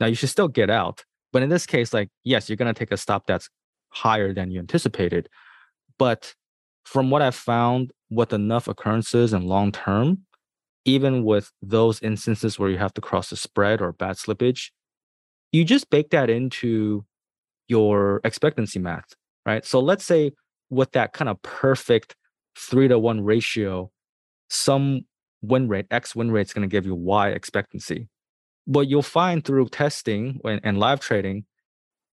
[0.00, 2.78] Now you should still get out, but in this case, like, yes, you're going to
[2.78, 3.50] take a stop that's
[3.90, 5.28] higher than you anticipated.
[5.98, 6.32] But
[6.84, 10.18] from what I've found, with enough occurrences and long term,
[10.84, 14.70] even with those instances where you have to cross the spread or bad slippage,
[15.50, 17.04] you just bake that into
[17.66, 19.64] your expectancy math, right?
[19.64, 20.32] So let's say
[20.70, 22.14] with that kind of perfect
[22.56, 23.90] three to one ratio,
[24.48, 25.02] some
[25.42, 28.08] win rate, X win rate is going to give you Y expectancy.
[28.66, 31.44] But you'll find through testing and live trading,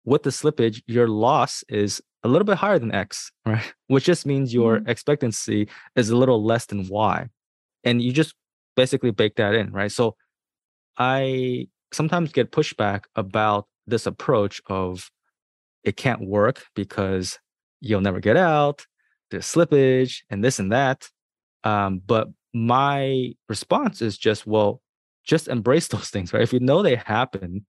[0.03, 3.73] with the slippage, your loss is a little bit higher than X, right?
[3.87, 4.89] Which just means your mm-hmm.
[4.89, 7.27] expectancy is a little less than Y.
[7.83, 8.35] And you just
[8.75, 9.91] basically bake that in, right?
[9.91, 10.15] So
[10.97, 15.09] I sometimes get pushback about this approach of
[15.83, 17.39] it can't work because
[17.79, 18.85] you'll never get out,
[19.31, 21.09] there's slippage and this and that.
[21.63, 24.81] Um, but my response is just, well,
[25.23, 26.43] just embrace those things, right?
[26.43, 27.65] If you know they happen,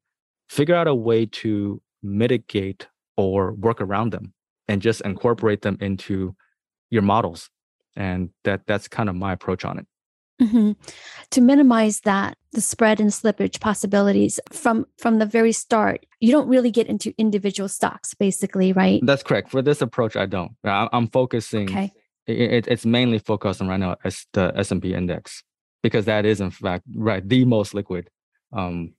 [0.49, 4.33] figure out a way to mitigate or work around them
[4.69, 6.35] and just incorporate them into
[6.91, 7.51] your models.
[7.97, 9.87] And that that's kind of my approach on it.
[10.41, 10.73] Mm-hmm.
[11.31, 16.49] To minimize that, the spread and slippage possibilities from from the very start, you don't
[16.49, 19.01] really get into individual stocks, basically, right?
[19.05, 19.51] That's correct.
[19.51, 20.53] For this approach, I don't.
[20.65, 21.69] I'm focusing.
[21.69, 21.93] Okay.
[22.27, 25.43] It, it's mainly focused on right now as the S and P index
[25.83, 28.09] because that is in fact right the most liquid
[28.53, 28.95] um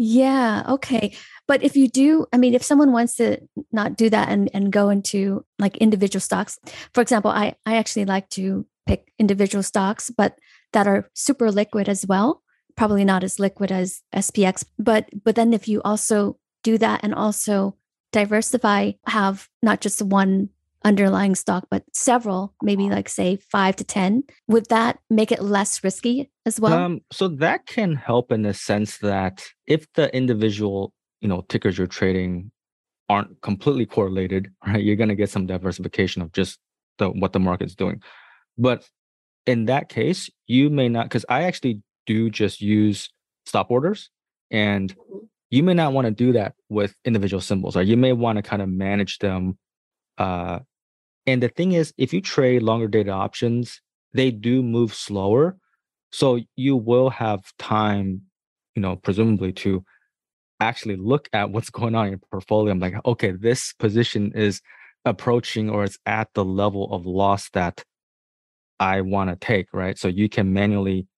[0.00, 1.12] yeah okay.
[1.48, 3.40] But if you do i mean if someone wants to
[3.72, 6.58] not do that and and go into like individual stocks
[6.94, 10.38] for example i i actually like to pick individual stocks but
[10.72, 12.42] that are super liquid as well
[12.76, 17.14] probably not as liquid as spx but but then if you also do that and
[17.14, 17.76] also
[18.12, 20.48] diversify have not just one
[20.84, 25.82] underlying stock, but several, maybe like say five to 10, would that make it less
[25.82, 26.72] risky as well?
[26.72, 31.78] Um, so that can help in the sense that if the individual, you know, tickers
[31.78, 32.50] you're trading
[33.08, 36.58] aren't completely correlated, right, you're going to get some diversification of just
[36.98, 38.02] the, what the market's doing.
[38.56, 38.88] But
[39.46, 43.10] in that case, you may not, because I actually do just use
[43.46, 44.10] stop orders
[44.50, 44.94] and
[45.50, 48.42] you may not want to do that with individual symbols or you may want to
[48.42, 49.58] kind of manage them
[50.18, 50.58] uh,
[51.28, 53.82] and the thing is, if you trade longer dated options,
[54.14, 55.58] they do move slower.
[56.10, 58.22] So you will have time,
[58.74, 59.84] you know, presumably to
[60.58, 62.72] actually look at what's going on in your portfolio.
[62.72, 64.62] I'm like, okay, this position is
[65.04, 67.84] approaching or it's at the level of loss that
[68.80, 69.98] I want to take, right?
[69.98, 71.08] So you can manually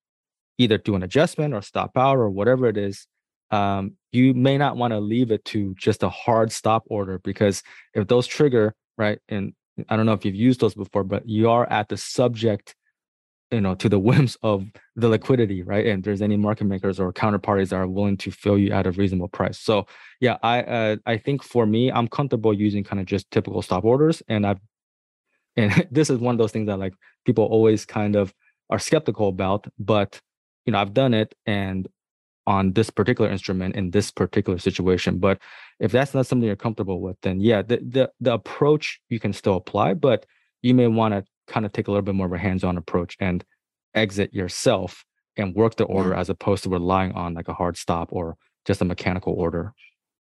[0.58, 3.06] either do an adjustment or stop out or whatever it is.
[3.52, 7.62] Um, you may not want to leave it to just a hard stop order because
[7.94, 9.52] if those trigger, right, and
[9.88, 12.74] I don't know if you've used those before, but you are at the subject,
[13.50, 14.66] you know, to the whims of
[14.96, 15.86] the liquidity, right?
[15.86, 18.92] And there's any market makers or counterparties that are willing to fill you at a
[18.92, 19.58] reasonable price.
[19.58, 19.86] So
[20.20, 23.84] yeah, I uh, I think for me, I'm comfortable using kind of just typical stop
[23.84, 24.60] orders, and I've
[25.56, 28.32] and this is one of those things that like people always kind of
[28.70, 30.20] are skeptical about, but
[30.64, 31.88] you know, I've done it and
[32.46, 35.18] on this particular instrument in this particular situation.
[35.18, 35.38] But
[35.78, 39.32] if that's not something you're comfortable with, then yeah, the the, the approach you can
[39.32, 40.26] still apply, but
[40.62, 43.16] you may want to kind of take a little bit more of a hands-on approach
[43.20, 43.44] and
[43.94, 45.04] exit yourself
[45.36, 46.20] and work the order yeah.
[46.20, 49.72] as opposed to relying on like a hard stop or just a mechanical order.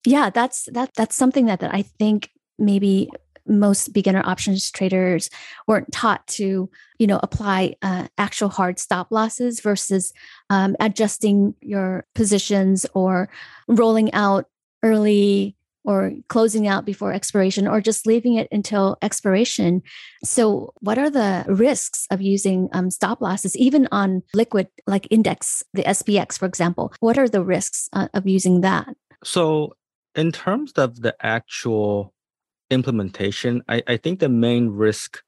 [0.06, 3.10] Yeah, that's that that's something that, that I think maybe
[3.47, 5.29] most beginner options traders
[5.67, 10.13] weren't taught to you know apply uh, actual hard stop losses versus
[10.49, 13.29] um, adjusting your positions or
[13.67, 14.45] rolling out
[14.84, 19.82] early or closing out before expiration or just leaving it until expiration.
[20.23, 25.63] So, what are the risks of using um, stop losses, even on liquid like index,
[25.73, 26.93] the SPX, for example?
[26.99, 28.95] What are the risks uh, of using that?
[29.23, 29.73] So,
[30.15, 32.13] in terms of the actual
[32.73, 35.21] implementation, I, I think the main risk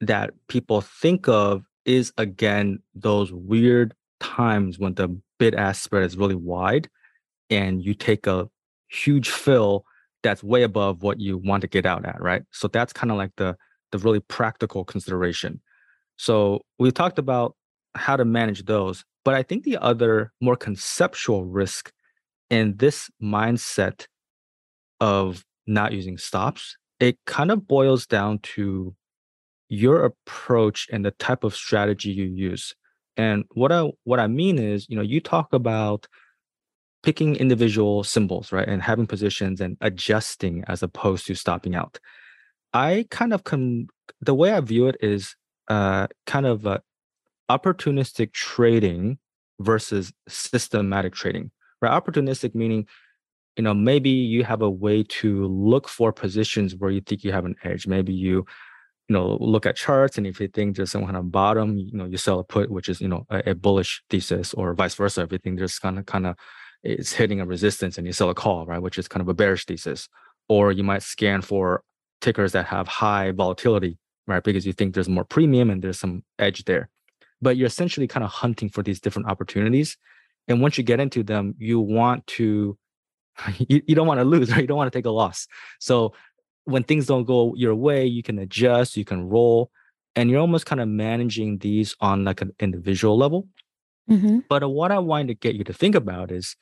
[0.00, 6.16] that people think of is again those weird times when the bid ask spread is
[6.16, 6.88] really wide
[7.48, 8.48] and you take a
[8.88, 9.84] huge fill
[10.22, 12.42] that's way above what you want to get out at, right?
[12.50, 13.56] So that's kind of like the
[13.92, 15.60] the really practical consideration.
[16.16, 17.56] So we talked about
[17.96, 21.92] how to manage those, but I think the other more conceptual risk
[22.50, 24.06] in this mindset
[25.00, 28.94] of not using stops, it kind of boils down to
[29.68, 32.74] your approach and the type of strategy you use.
[33.16, 36.06] And what I what I mean is, you know, you talk about
[37.02, 41.98] picking individual symbols, right, and having positions and adjusting as opposed to stopping out.
[42.74, 43.86] I kind of come
[44.20, 45.34] the way I view it is
[45.68, 46.66] uh, kind of
[47.48, 49.18] opportunistic trading
[49.60, 51.50] versus systematic trading.
[51.80, 52.86] Right, opportunistic meaning
[53.56, 57.32] you know maybe you have a way to look for positions where you think you
[57.32, 57.86] have an edge.
[57.86, 58.46] Maybe you
[59.10, 61.92] you know look at charts and if you think there's some kind of bottom you
[61.92, 64.94] know you sell a put which is you know a, a bullish thesis or vice
[64.94, 65.22] versa.
[65.22, 66.36] Everything there's kind of kind of
[66.84, 69.34] it's hitting a resistance and you sell a call right which is kind of a
[69.34, 70.08] bearish thesis.
[70.48, 71.82] Or you might scan for
[72.20, 76.22] tickers that have high volatility right because you think there's more premium and there's some
[76.38, 76.88] edge there.
[77.42, 79.96] But you're essentially kind of hunting for these different opportunities.
[80.46, 82.78] And once you get into them you want to
[83.68, 84.60] you, you don't want to lose, right?
[84.60, 85.46] You don't want to take a loss.
[85.78, 86.14] So
[86.64, 89.70] when things don't go your way, you can adjust, you can roll,
[90.16, 93.48] and you're almost kind of managing these on like an individual level.
[94.10, 94.40] Mm-hmm.
[94.48, 96.56] But what I wanted to get you to think about is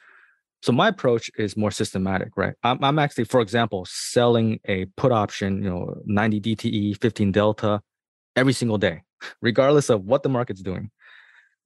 [0.62, 2.54] so my approach is more systematic, right?
[2.64, 7.80] I'm, I'm actually, for example, selling a put option, you know, 90 DTE, 15 delta
[8.34, 9.02] every single day,
[9.40, 10.90] regardless of what the market's doing.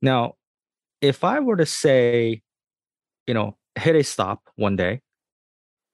[0.02, 0.34] Now,
[1.00, 2.42] if I were to say,
[3.26, 5.00] you know, hit a stop one day,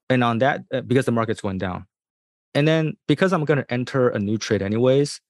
[0.09, 1.87] and on that uh, because the market's going down,
[2.55, 5.21] and then because I'm going to enter a new trade anyways,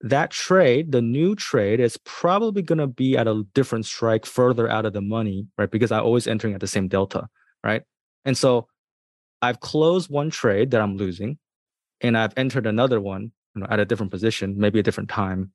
[0.00, 4.68] that trade, the new trade, is probably going to be at a different strike further
[4.68, 5.70] out of the money, right?
[5.70, 7.28] Because I'm always entering at the same delta,
[7.62, 7.82] right?
[8.24, 8.68] And so
[9.40, 11.38] I've closed one trade that I'm losing,
[12.00, 15.52] and I've entered another one you know, at a different position, maybe a different time.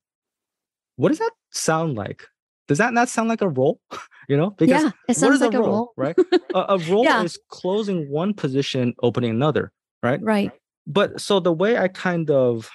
[0.95, 2.25] What does that sound like?
[2.69, 3.82] Does that not sound like a roll?
[4.29, 6.15] you know, because yeah, it sounds like a roll, roll, right?
[6.53, 7.23] a, a roll yeah.
[7.23, 9.71] is closing one position, opening another,
[10.03, 10.21] right?
[10.21, 10.51] Right.
[10.86, 12.69] But so the way I kind of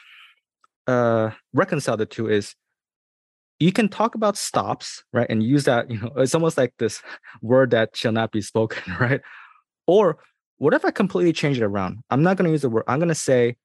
[0.88, 2.56] uh, reconcile the two is
[3.60, 5.28] you can talk about stops, right?
[5.30, 7.00] And use that, you know, it's almost like this
[7.40, 9.20] word that shall not be spoken, right?
[9.86, 10.18] Or
[10.58, 11.98] what if I completely change it around?
[12.10, 13.56] I'm not going to use the word, I'm going to say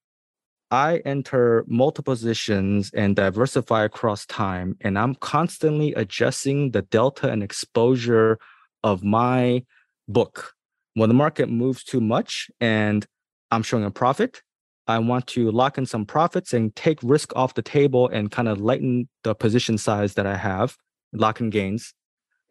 [0.71, 7.41] I enter multiple positions and diversify across time, and I'm constantly adjusting the delta and
[7.41, 8.37] exposure
[8.83, 9.63] of my
[10.07, 10.53] book.
[10.93, 13.05] When the market moves too much and
[13.51, 14.43] I'm showing a profit,
[14.87, 18.47] I want to lock in some profits and take risk off the table and kind
[18.47, 20.75] of lighten the position size that I have,
[21.13, 21.93] lock in gains.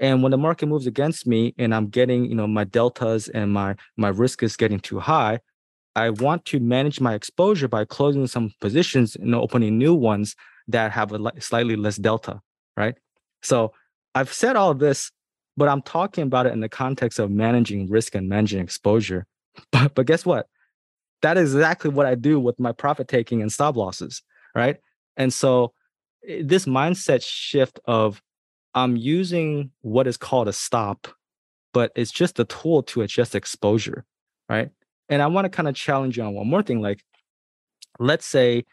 [0.01, 3.53] And when the market moves against me and I'm getting, you know, my deltas and
[3.53, 5.41] my my risk is getting too high,
[5.99, 10.37] I want to manage my exposure by closing some positions and opening new ones
[10.69, 12.41] that have a slightly less delta,
[12.77, 12.95] right?
[13.43, 13.73] So
[14.15, 15.11] I've said all this,
[15.57, 19.27] but I'm talking about it in the context of managing risk and managing exposure.
[19.73, 20.47] But, but guess what?
[21.23, 24.23] that is exactly what I do with my profit taking and stop losses,
[24.55, 24.77] right?
[25.17, 25.73] And so
[26.23, 28.23] this mindset shift of
[28.75, 31.09] I'm using what is called a stop,
[31.73, 34.05] but it's just a tool to adjust exposure,
[34.49, 34.71] right?
[35.09, 36.81] And I want to kind of challenge you on one more thing.
[36.81, 37.03] Like,
[37.99, 38.65] let's say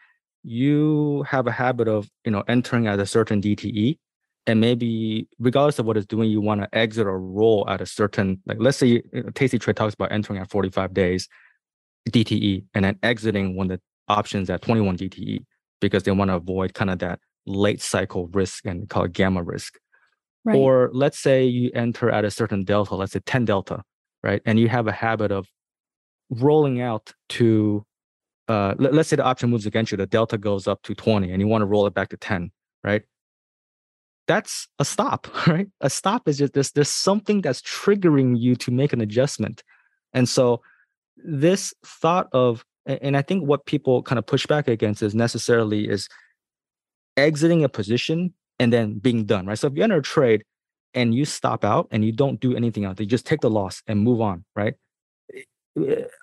[0.42, 3.98] you have a habit of, you know, entering at a certain DTE,
[4.46, 7.86] and maybe regardless of what it's doing, you want to exit or roll at a
[7.86, 11.28] certain, like, let's say uh, Tasty Trade talks about entering at 45 days
[12.10, 15.44] DTE and then exiting when the options at 21 DTE
[15.80, 19.42] because they want to avoid kind of that late cycle risk and call it gamma
[19.42, 19.78] risk.
[20.44, 20.56] Right.
[20.56, 23.82] Or let's say you enter at a certain delta, let's say 10 delta,
[24.22, 24.40] right?
[24.44, 25.48] And you have a habit of
[26.30, 27.84] rolling out to,
[28.48, 31.30] uh, let, let's say the option moves against you, the delta goes up to 20
[31.30, 32.50] and you want to roll it back to 10,
[32.84, 33.02] right?
[34.26, 35.68] That's a stop, right?
[35.80, 39.62] A stop is just there's, there's something that's triggering you to make an adjustment.
[40.12, 40.62] And so
[41.16, 45.88] this thought of and i think what people kind of push back against is necessarily
[45.88, 46.08] is
[47.16, 50.42] exiting a position and then being done right so if you enter a trade
[50.94, 53.82] and you stop out and you don't do anything else you just take the loss
[53.86, 54.74] and move on right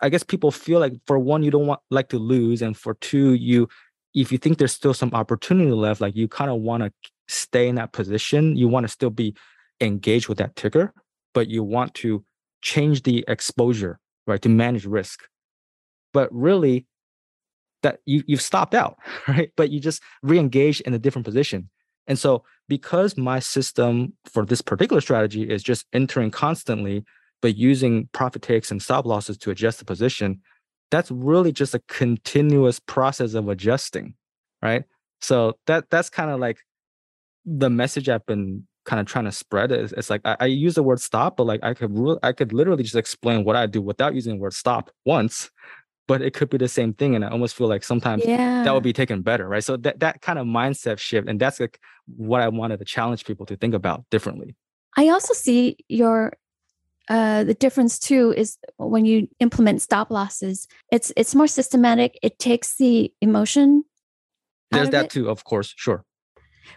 [0.02, 2.96] i guess people feel like for one you don't want like to lose and for
[2.96, 3.68] two you
[4.16, 6.92] if you think there's still some opportunity left like you kind of want to
[7.28, 8.56] stay in that position.
[8.56, 9.36] You want to still be
[9.82, 10.94] engaged with that ticker
[11.34, 12.24] but you want to
[12.62, 15.24] change the exposure right to manage risk.
[16.14, 16.86] But really
[17.82, 18.98] that you, you've stopped out
[19.28, 19.52] right?
[19.58, 21.70] But you just re-engage in a different position.
[22.06, 27.04] And so because my system for this particular strategy is just entering constantly
[27.44, 30.42] but using profit takes and stop losses to adjust the position
[30.90, 34.16] that's really just a continuous process of adjusting
[34.64, 34.86] right
[35.22, 36.58] so that that's kind of like
[37.46, 39.80] the message i've been kind of trying to spread it.
[39.80, 42.32] It's, it's like I, I, use the word stop, but like I could re- I
[42.32, 45.50] could literally just explain what I do without using the word stop once,
[46.08, 47.16] but it could be the same thing.
[47.16, 48.64] And I almost feel like sometimes yeah.
[48.64, 49.64] that would be taken better, right?
[49.64, 53.26] So that that kind of mindset shift, and that's like what I wanted to challenge
[53.26, 54.56] people to think about differently.
[54.98, 56.34] I also see your
[57.10, 62.18] uh, the difference too is when you implement stop losses, it's it's more systematic.
[62.22, 63.84] It takes the emotion.
[64.72, 65.12] There's that it.
[65.12, 66.06] too, of course, sure.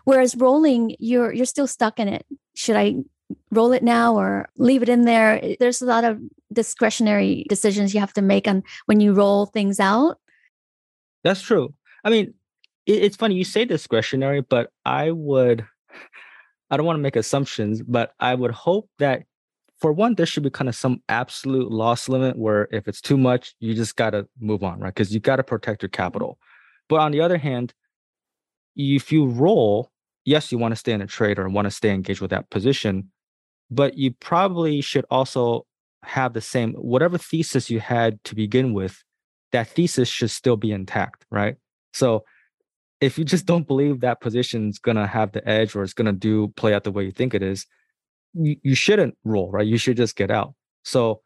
[0.04, 2.26] Whereas rolling, you're you're still stuck in it.
[2.54, 2.96] Should I
[3.50, 5.56] roll it now or leave it in there?
[5.60, 6.20] There's a lot of
[6.52, 10.18] discretionary decisions you have to make on when you roll things out.
[11.22, 11.74] That's true.
[12.04, 12.34] I mean,
[12.86, 15.64] it, it's funny you say discretionary, but I would
[16.70, 19.22] I don't want to make assumptions, but I would hope that
[19.86, 23.16] for one, there should be kind of some absolute loss limit where if it's too
[23.16, 24.92] much, you just got to move on, right?
[24.92, 26.02] Because you got to protect your mm-hmm.
[26.02, 26.40] capital.
[26.88, 27.72] But on the other hand,
[28.74, 29.92] if you roll,
[30.24, 32.50] yes, you want to stay in a trade or want to stay engaged with that
[32.50, 33.12] position,
[33.70, 35.66] but you probably should also
[36.02, 39.04] have the same whatever thesis you had to begin with.
[39.52, 41.54] That thesis should still be intact, right?
[41.94, 42.24] So
[43.00, 46.12] if you just don't believe that position is gonna have the edge or it's gonna
[46.12, 47.66] do play out the way you think it is,
[48.38, 49.66] you, you shouldn't roll, right?
[49.66, 50.54] You should just get out.
[50.84, 51.22] So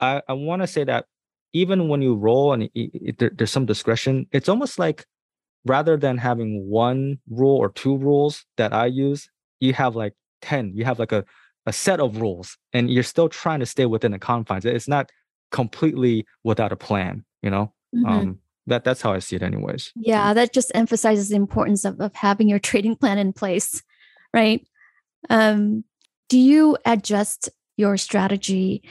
[0.00, 1.06] I, I want to say that
[1.52, 5.04] even when you roll and it, it, there, there's some discretion, it's almost like
[5.66, 10.72] rather than having one rule or two rules that I use, you have like 10.
[10.74, 11.24] You have like a,
[11.66, 14.64] a set of rules and you're still trying to stay within the confines.
[14.64, 15.10] It's not
[15.50, 17.72] completely without a plan, you know?
[17.94, 18.06] Mm-hmm.
[18.06, 19.92] Um, that that's how I see it anyways.
[19.96, 23.82] Yeah, that just emphasizes the importance of, of having your trading plan in place,
[24.32, 24.66] right?
[25.28, 25.84] Um,
[26.30, 28.82] do you adjust your strategy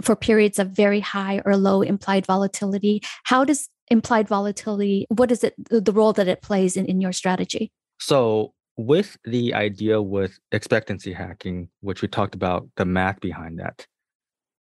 [0.00, 3.02] for periods of very high or low implied volatility?
[3.24, 7.12] How does implied volatility what is it the role that it plays in, in your
[7.12, 7.70] strategy
[8.00, 13.86] so with the idea with expectancy hacking which we talked about the math behind that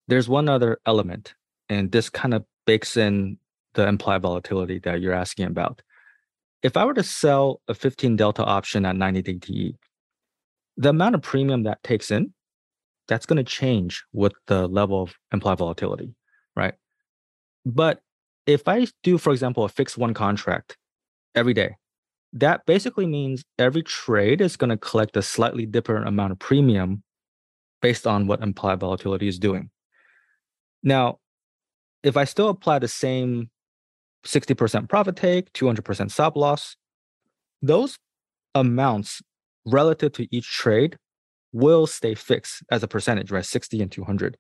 [0.08, 1.36] there's one other element
[1.70, 3.38] and this kind of bakes in
[3.76, 5.82] the implied volatility that you're asking about
[6.64, 9.76] if i were to sell a 15 delta option at 90 dte
[10.78, 12.34] the amount of premium that takes in
[13.08, 16.14] that's going to change with the level of implied volatility
[16.56, 16.76] right
[17.66, 18.02] but
[18.46, 20.78] if I do, for example, a fixed one contract
[21.36, 21.76] every day,
[22.34, 27.04] that basically means every trade is going to collect a slightly different amount of premium
[27.82, 29.70] based on what implied volatility is doing.
[30.82, 31.20] Now,
[32.02, 33.50] if I still apply the same
[34.26, 36.76] 60% profit take, 200% stop loss,
[37.62, 37.98] those
[38.56, 39.22] amounts
[39.66, 40.97] relative to each trade
[41.51, 43.45] will stay fixed as a percentage, right?
[43.45, 44.38] 60 and 200.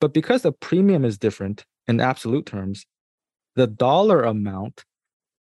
[0.00, 2.84] But because the premium is different in absolute terms,
[3.54, 4.84] the dollar amount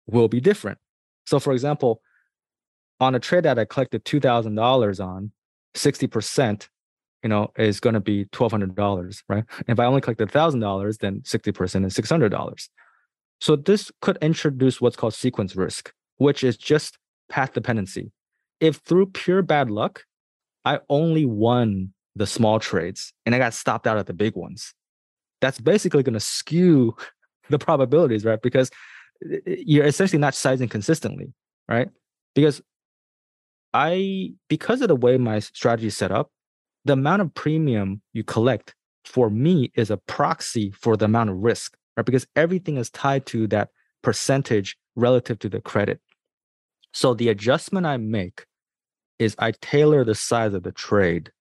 [0.08, 0.78] will be different.
[1.26, 2.02] So, for example,
[3.00, 5.32] on a trade that I collected two thousand dollars on,
[5.74, 6.70] sixty percent,
[7.24, 9.46] you know, is going to be twelve hundred dollars, right?
[9.68, 12.70] If I only collected thousand dollars, then sixty percent is six hundred dollars.
[13.40, 16.98] So this could introduce what's called sequence risk, which is just
[17.30, 18.12] path dependency.
[18.62, 20.06] If through pure bad luck,
[20.64, 24.74] I only won the small trades and I got stopped out at the big ones,
[25.40, 26.96] that's basically going to skew
[27.50, 28.42] the probabilities, right?
[28.42, 28.70] Because
[29.30, 31.34] eh, eh, you're essentially not sizing consistently,
[31.68, 31.90] right?
[32.36, 32.62] Because
[33.74, 36.30] I, because of the way my strategy is set up,
[36.86, 41.38] the amount of premium you collect for me is a proxy for the amount of
[41.38, 42.06] risk, right?
[42.06, 43.70] Because everything is tied to that
[44.02, 46.00] percentage relative to the credit.
[46.94, 48.46] So the adjustment I make
[49.22, 51.32] is I tailor the size of the trade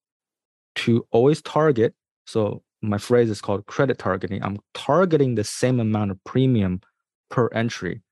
[0.76, 1.94] to always target.
[2.26, 4.42] So my phrase is called credit targeting.
[4.42, 6.82] I'm targeting the same amount of premium
[7.30, 8.02] per entry.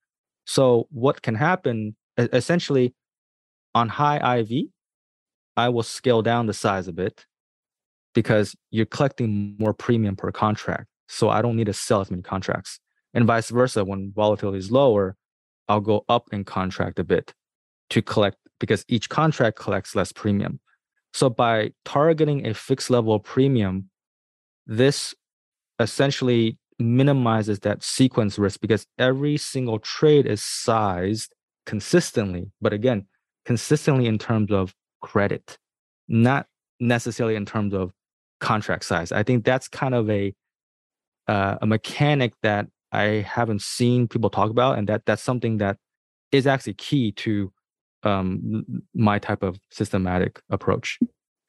[0.47, 2.95] So what can happen essentially
[3.75, 4.69] on high IV,
[5.55, 7.27] I will scale down the size a bit
[8.14, 10.87] because you're collecting more premium per contract.
[11.09, 12.81] So I don't need to sell as many contracts.
[13.12, 15.16] And vice versa, when volatility is lower,
[15.69, 17.35] I'll go up in contract a bit
[17.91, 20.61] to collect because each contract collects less premium.
[21.13, 23.91] So by targeting a fixed level premium,
[24.67, 25.15] this
[25.79, 31.35] essentially minimizes that sequence risk because every single trade is sized
[31.67, 32.51] consistently.
[32.61, 33.07] But again,
[33.45, 35.59] consistently in terms of credit,
[36.09, 36.47] not
[36.81, 37.93] necessarily in terms of
[38.41, 39.13] contract size.
[39.13, 40.35] I think that's kind of a
[41.27, 45.77] uh, a mechanic that I haven't seen people talk about, and that that's something that
[46.33, 47.53] is actually key to
[48.03, 50.99] um, my type of systematic approach.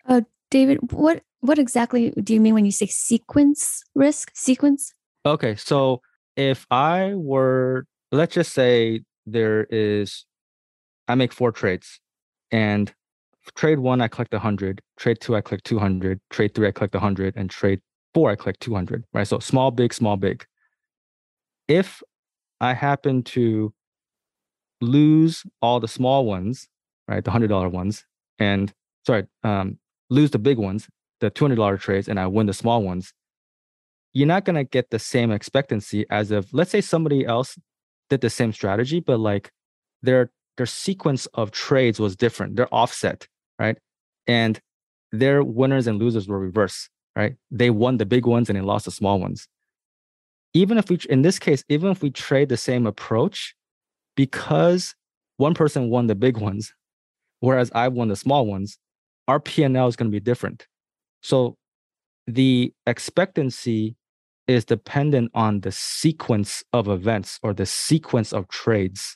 [0.08, 4.32] Uh, David, what what exactly do you mean when you say sequence risk?
[4.34, 4.94] Sequence?
[5.26, 6.02] Okay, so
[6.36, 10.26] if I were, let's just say there is
[11.08, 12.00] I make four trades,
[12.52, 12.94] and
[13.56, 17.36] trade one I collect 100, trade two I collect 200, trade three I collect 100,
[17.36, 17.82] and trade
[18.14, 19.06] four I collect 200.
[19.14, 20.46] Right, so small, big, small, big.
[21.68, 22.02] If
[22.62, 23.74] I happen to
[24.82, 26.68] lose all the small ones,
[27.08, 28.06] right, the hundred dollar ones,
[28.38, 28.74] and
[29.06, 29.78] sorry, um,
[30.10, 30.88] lose the big ones,
[31.20, 33.14] the two hundred dollar trades, and I win the small ones,
[34.14, 37.58] you're not gonna get the same expectancy as if let's say somebody else
[38.10, 39.52] did the same strategy, but like
[40.02, 42.56] their their sequence of trades was different.
[42.56, 43.28] They're offset,
[43.60, 43.78] right?
[44.28, 44.60] And
[45.12, 47.36] their winners and losers were reversed, right?
[47.50, 49.48] They won the big ones and they lost the small ones.
[50.54, 53.56] Even if we, in this case, even if we trade the same approach,
[54.20, 54.96] because
[55.38, 56.74] one person won the big ones,
[57.40, 58.78] whereas I won the small ones,
[59.30, 60.68] our P&L is going to be different.
[61.24, 61.56] So
[62.28, 63.96] the expectancy
[64.46, 69.16] is dependent on the sequence of events or the sequence of trades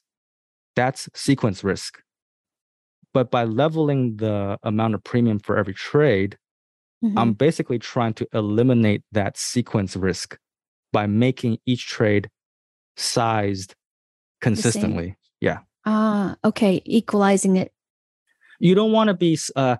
[0.73, 2.01] that's sequence risk.
[3.13, 6.37] But by leveling the amount of premium for every trade,
[7.03, 7.19] mm-hmm.
[7.19, 10.37] I'm basically trying to eliminate that sequence risk
[10.93, 12.29] by making each trade
[12.95, 13.75] sized
[14.43, 15.17] consistently.
[15.41, 15.59] Yeah.
[15.85, 16.81] Ah, okay.
[16.85, 17.71] Equalizing it.
[18.59, 19.77] You don't want to be, uh,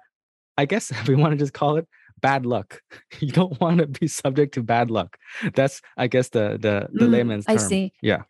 [0.58, 1.88] I guess we want to just call it
[2.22, 2.82] bad luck.
[3.20, 5.18] You don't want to be subject to bad luck.
[5.54, 7.58] That's, I guess, the the the mm, layman's term.
[7.58, 7.94] I see.
[8.02, 8.24] Yeah.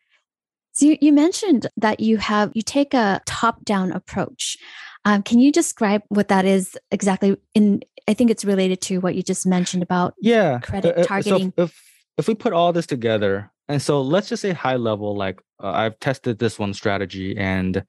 [0.73, 4.57] So you, you mentioned that you have you take a top-down approach.
[5.05, 7.37] Um, can you describe what that is exactly?
[7.53, 11.53] In I think it's related to what you just mentioned about yeah credit uh, targeting.
[11.55, 11.81] So if
[12.17, 15.71] if we put all this together, and so let's just say high level, like uh,
[15.71, 17.83] I've tested this one strategy, and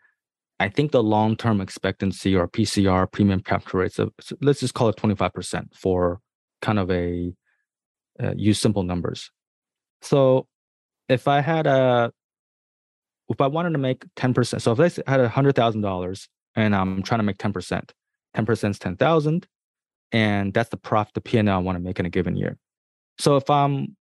[0.60, 4.96] I think the long-term expectancy or PCR premium capture rates of let's just call it
[4.96, 6.20] 25% for
[6.62, 7.32] kind of a
[8.22, 9.30] uh, use simple numbers.
[10.02, 10.46] So
[11.08, 12.12] if I had a
[13.28, 16.74] if I wanted to make 10%, so if I had a hundred thousand dollars and
[16.74, 17.90] I'm trying to make 10%,
[18.36, 19.46] 10% is 10,000.
[20.12, 22.58] And that's the profit, the P&L I want to make in a given year.
[23.18, 23.96] So if I'm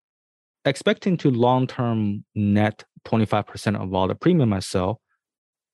[0.66, 5.02] expecting to long-term net 25% of all the premium I sell,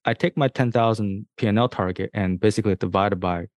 [0.06, 3.48] I take my 10,000 P&L target and basically divide it by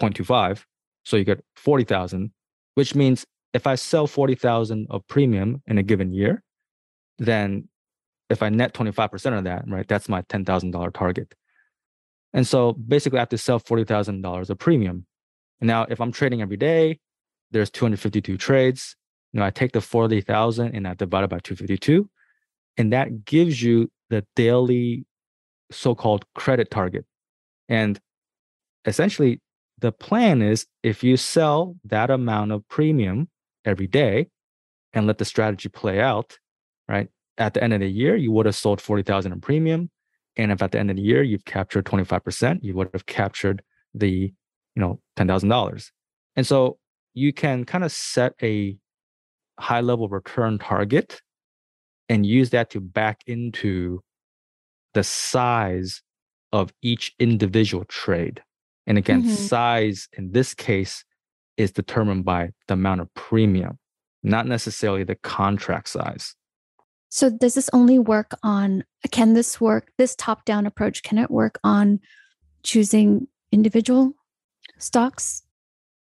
[0.00, 0.64] 0.25.
[1.04, 2.32] So you get 40,000,
[2.74, 6.42] which means if I sell 40,000 of premium in a given year,
[7.18, 7.68] then
[8.30, 11.34] if I net 25% of that, right, that's my $10,000 target.
[12.32, 15.06] And so basically I have to sell $40,000 of premium.
[15.60, 16.98] Now if I'm trading every day,
[17.50, 18.96] there's 252 trades.
[19.32, 22.08] You know, I take the 40,000 and I divide it by 252.
[22.76, 25.06] And that gives you the daily
[25.70, 27.06] so-called credit target.
[27.68, 27.98] And
[28.84, 29.40] essentially
[29.78, 33.28] the plan is if you sell that amount of premium
[33.64, 34.28] every day
[34.92, 36.38] and let the strategy play out,
[36.88, 37.08] right?
[37.38, 39.90] at the end of the year, you would have sold 40,000 in premium.
[40.36, 43.62] And if at the end of the year you've captured 25%, you would have captured
[43.94, 44.32] the,
[44.74, 45.90] you know, $10,000.
[46.36, 46.78] And so
[47.14, 48.78] you can kind of set a
[49.62, 51.22] high level return target
[52.08, 54.02] and use that to back into
[54.92, 56.02] the size
[56.52, 58.42] of each individual trade.
[58.86, 59.32] And again, mm-hmm.
[59.32, 61.04] size in this case
[61.56, 63.78] is determined by the amount of premium,
[64.22, 66.34] not necessarily the contract size.
[67.08, 71.30] So does this only work on can this work this top down approach can it
[71.30, 72.00] work on
[72.62, 74.14] choosing individual
[74.78, 75.42] stocks?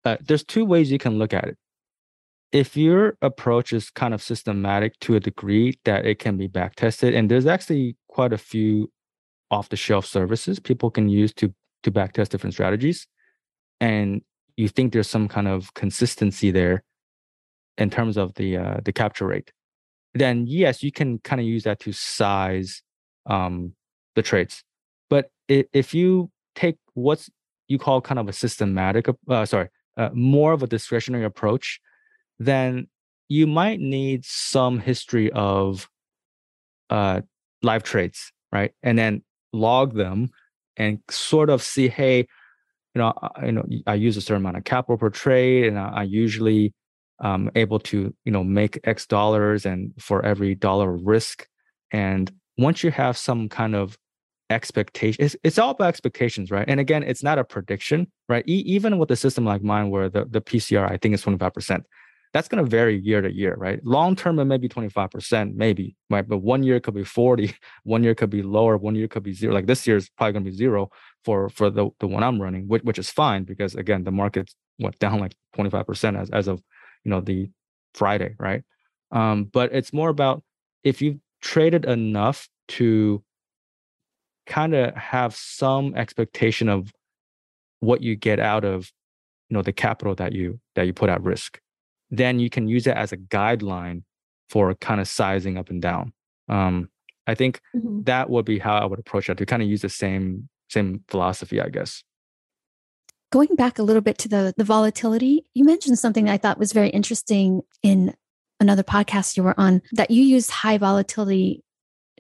[0.04, 1.58] Uh, there's two ways you can look at it.
[2.54, 6.76] If your approach is kind of systematic to a degree that it can be back
[6.76, 8.92] tested, and there's actually quite a few
[9.50, 11.52] off the shelf services people can use to
[11.82, 13.08] to back test different strategies,
[13.80, 14.22] and
[14.56, 16.84] you think there's some kind of consistency there
[17.76, 19.50] in terms of the uh, the capture rate,
[20.14, 22.82] then yes, you can kind of use that to size
[23.26, 23.72] um,
[24.14, 24.62] the trades.
[25.10, 27.28] But if you take what's
[27.66, 31.80] you call kind of a systematic, uh, sorry, uh, more of a discretionary approach,
[32.38, 32.88] then
[33.28, 35.88] you might need some history of
[36.90, 37.20] uh,
[37.62, 38.72] live trades, right?
[38.82, 39.22] And then
[39.52, 40.30] log them
[40.76, 44.56] and sort of see, hey, you know, I, you know, I use a certain amount
[44.56, 46.72] of capital per trade, and I, I usually
[47.20, 51.48] um, able to, you know, make X dollars, and for every dollar of risk.
[51.90, 53.98] And once you have some kind of
[54.50, 58.62] expectation it's, it's all about expectations right and again it's not a prediction right e-
[58.66, 61.82] even with a system like mine where the, the pcr i think is 25%
[62.34, 63.80] that's going to vary year to year right?
[63.86, 66.28] Long term it may be 25% maybe right?
[66.28, 67.54] But one year could be 40
[67.84, 69.54] one year could be lower one year could be zero.
[69.54, 70.90] Like this year is probably going to be zero
[71.24, 74.52] for for the, the one i'm running which, which is fine because again the market
[74.78, 76.60] went down like 25% as, as of
[77.04, 77.48] you know the
[77.94, 78.62] friday right?
[79.12, 80.42] Um, but it's more about
[80.82, 83.22] if you've traded enough to
[84.46, 86.92] kind of have some expectation of
[87.80, 88.90] what you get out of
[89.48, 91.60] you know the capital that you that you put at risk
[92.10, 94.02] then you can use it as a guideline
[94.50, 96.12] for kind of sizing up and down
[96.48, 96.88] um,
[97.26, 98.02] i think mm-hmm.
[98.02, 101.02] that would be how i would approach that to kind of use the same same
[101.08, 102.02] philosophy i guess
[103.32, 106.72] going back a little bit to the the volatility you mentioned something i thought was
[106.72, 108.14] very interesting in
[108.60, 111.64] another podcast you were on that you use high volatility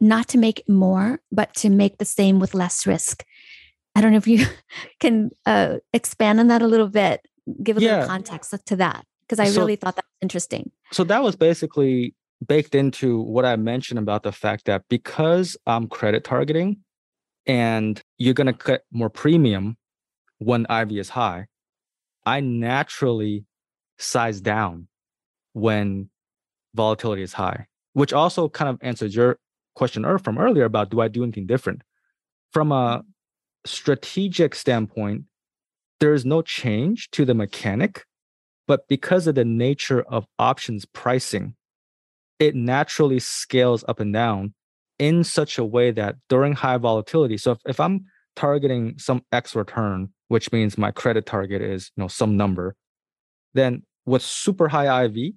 [0.00, 3.24] not to make more, but to make the same with less risk.
[3.94, 4.46] I don't know if you
[5.00, 7.26] can uh, expand on that a little bit,
[7.62, 7.92] give a yeah.
[7.92, 10.70] little context to that, because I so, really thought that was interesting.
[10.92, 12.14] So that was basically
[12.46, 16.78] baked into what I mentioned about the fact that because I'm credit targeting
[17.46, 19.76] and you're going to cut more premium
[20.38, 21.46] when IV is high,
[22.26, 23.44] I naturally
[23.98, 24.88] size down
[25.52, 26.10] when
[26.74, 29.38] volatility is high, which also kind of answers your
[29.74, 31.82] question from earlier about do I do anything different?
[32.52, 33.08] From a mm-hmm.
[33.66, 35.24] strategic standpoint,
[36.00, 38.04] there is no change to the mechanic,
[38.66, 41.54] but because of the nature of options pricing,
[42.38, 44.54] it naturally scales up and down
[44.98, 47.36] in such a way that during high volatility.
[47.36, 48.06] So if, if I'm
[48.36, 52.76] targeting some X return, which means my credit target is you know some number,
[53.54, 55.34] then with super high IV,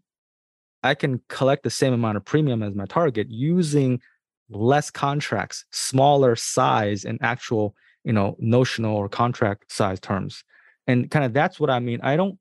[0.84, 4.02] I can collect the same amount of premium as my target using
[4.50, 10.44] less contracts, smaller size and actual, you know, notional or contract size terms.
[10.86, 12.00] And kind of that's what I mean.
[12.02, 12.38] I don't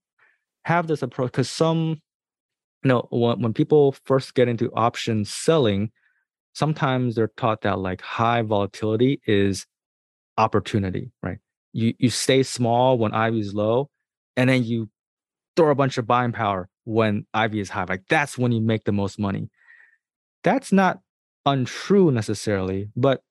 [0.67, 2.01] have this approach because some,
[2.83, 5.93] you know, when, when people first get into option selling,
[6.55, 9.65] sometimes they're taught that like high volatility is
[10.37, 11.39] opportunity, right?
[11.73, 13.91] You you stay small when IV is low,
[14.37, 14.91] and then you
[15.57, 17.85] throw a bunch of buying power when IV is high.
[17.89, 19.49] Like that's when you make the most money.
[20.43, 20.99] That's not
[21.45, 23.23] untrue necessarily, but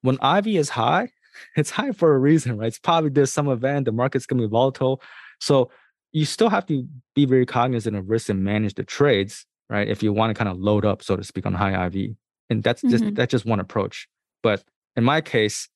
[0.00, 1.10] when IV is high,
[1.56, 2.68] it's high for a reason, right?
[2.68, 5.02] It's probably there's some event, the market's gonna be volatile.
[5.38, 5.70] So
[6.12, 9.88] you still have to be very cognizant of risk and manage the trades, right?
[9.88, 12.16] If you want to kind of load up, so to speak, on high IV.
[12.50, 13.14] And that's just mm-hmm.
[13.14, 14.08] that's just one approach.
[14.42, 14.64] But
[14.96, 15.68] in my case,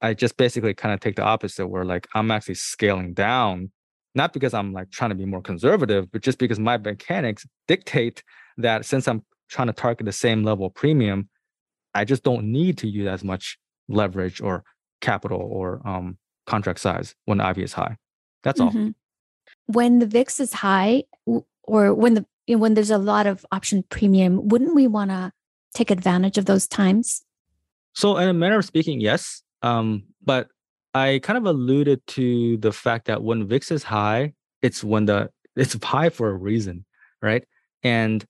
[0.00, 3.70] I just basically kind of take the opposite where like I'm actually scaling down,
[4.14, 8.22] not because I'm like trying to be more conservative, but just because my mechanics dictate
[8.58, 11.28] that since I'm trying to target the same level of premium,
[11.94, 14.64] I just don't need to use as much leverage or
[15.00, 17.96] capital or um, contract size when IV is high.
[18.48, 18.78] That's mm-hmm.
[18.78, 18.92] all.
[19.66, 21.04] When the VIX is high,
[21.64, 22.24] or when the
[22.56, 25.32] when there's a lot of option premium, wouldn't we want to
[25.74, 27.22] take advantage of those times?
[27.92, 29.42] So, in a manner of speaking, yes.
[29.62, 30.48] Um, but
[30.94, 34.32] I kind of alluded to the fact that when VIX is high,
[34.62, 36.86] it's when the it's high for a reason,
[37.20, 37.44] right?
[37.82, 38.24] And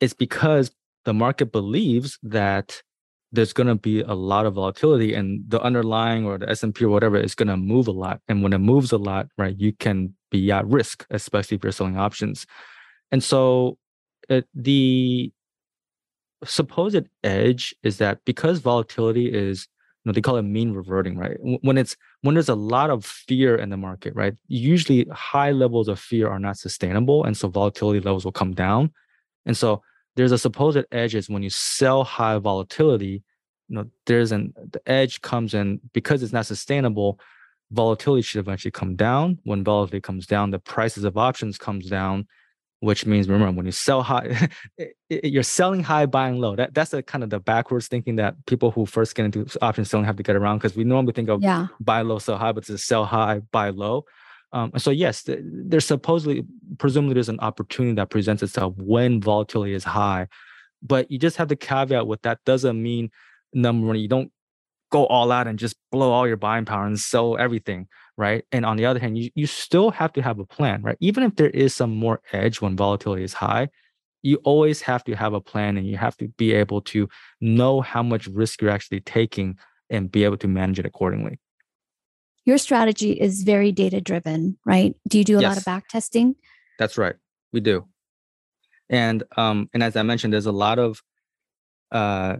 [0.00, 0.70] it's because
[1.04, 2.82] the market believes that
[3.32, 6.88] there's going to be a lot of volatility and the underlying or the S&P or
[6.88, 8.20] whatever is going to move a lot.
[8.28, 11.72] And when it moves a lot, right, you can be at risk, especially if you're
[11.72, 12.46] selling options.
[13.12, 13.78] And so
[14.28, 15.32] it, the
[16.44, 19.68] supposed edge is that because volatility is
[20.04, 23.04] you know they call it mean reverting right when it's when there's a lot of
[23.04, 27.48] fear in the market right usually high levels of fear are not sustainable and so
[27.48, 28.90] volatility levels will come down
[29.44, 29.82] and so
[30.16, 33.22] there's a supposed edge is when you sell high volatility
[33.68, 37.18] you know there's an the edge comes in because it's not sustainable
[37.70, 39.38] volatility should eventually come down.
[39.44, 42.26] When volatility comes down the prices of options comes down
[42.82, 44.48] which means remember when you sell high
[45.10, 46.56] you're selling high buying low.
[46.56, 49.84] That that's the kind of the backwards thinking that people who first get into option
[49.84, 51.66] selling have to get around because we normally think of yeah.
[51.78, 54.04] buy low sell high but it's sell high buy low
[54.52, 56.44] um, so yes there's supposedly
[56.78, 60.26] presumably there's an opportunity that presents itself when volatility is high
[60.82, 63.10] but you just have the caveat with that doesn't mean
[63.52, 64.30] number one, you don't
[64.90, 67.86] go all out and just blow all your buying power and sell everything,
[68.16, 68.44] right?
[68.50, 70.96] And on the other hand, you, you still have to have a plan, right?
[71.00, 73.68] Even if there is some more edge when volatility is high,
[74.22, 77.08] you always have to have a plan and you have to be able to
[77.40, 79.56] know how much risk you're actually taking
[79.88, 81.38] and be able to manage it accordingly.
[82.44, 84.94] Your strategy is very data driven, right?
[85.08, 85.48] Do you do a yes.
[85.48, 86.36] lot of back testing?
[86.78, 87.14] That's right.
[87.52, 87.86] We do.
[88.88, 91.02] And um, and as I mentioned, there's a lot of
[91.92, 92.36] uh,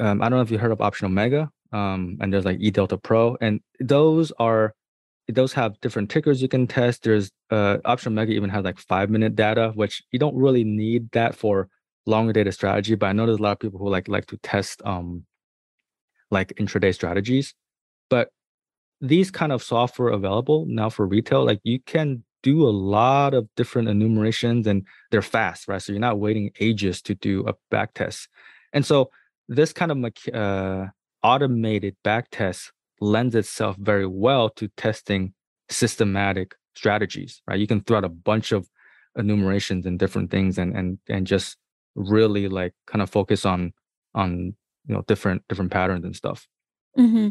[0.00, 2.70] um, I don't know if you heard of Option Omega, um, and there's like E
[2.70, 4.74] Delta Pro, and those are
[5.28, 7.02] those have different tickers you can test.
[7.02, 11.10] There's uh, Option Omega even has like five minute data, which you don't really need
[11.12, 11.68] that for
[12.06, 12.94] longer data strategy.
[12.94, 15.24] But I know there's a lot of people who like like to test um
[16.30, 17.54] like intraday strategies.
[18.08, 18.30] But
[19.00, 23.48] these kind of software available now for retail, like you can do a lot of
[23.56, 25.82] different enumerations and they're fast, right?
[25.82, 28.28] So you're not waiting ages to do a back test.
[28.72, 29.10] And so
[29.48, 30.86] this kind of uh,
[31.22, 35.34] automated back test lends itself very well to testing
[35.68, 37.58] systematic strategies, right?
[37.58, 38.68] You can throw out a bunch of
[39.18, 41.56] enumerations and different things and and and just
[41.96, 43.72] really like kind of focus on
[44.14, 44.54] on
[44.86, 46.46] you know different different patterns and stuff.
[46.96, 47.28] Mm-hmm.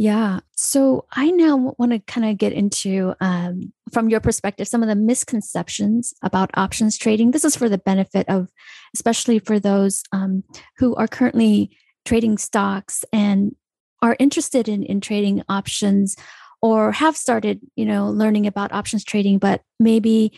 [0.00, 0.40] Yeah.
[0.56, 4.88] So I now want to kind of get into, um, from your perspective, some of
[4.88, 7.32] the misconceptions about options trading.
[7.32, 8.48] This is for the benefit of,
[8.94, 10.42] especially for those um,
[10.78, 11.76] who are currently
[12.06, 13.54] trading stocks and
[14.00, 16.16] are interested in, in trading options
[16.62, 20.32] or have started, you know, learning about options trading, but maybe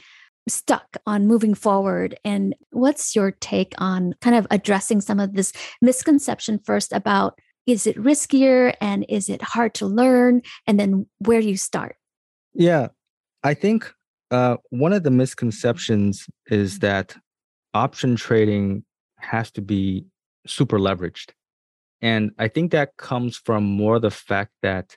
[0.48, 2.18] stuck on moving forward.
[2.24, 7.86] And what's your take on kind of addressing some of this misconception first about is
[7.86, 11.96] it riskier and is it hard to learn and then where do you start?
[12.54, 12.88] Yeah
[13.42, 13.92] i think
[14.30, 17.16] uh, one of the misconceptions is that
[17.74, 18.84] option trading
[19.18, 20.04] has to be
[20.46, 21.30] super leveraged
[22.00, 24.96] and i think that comes from more the fact that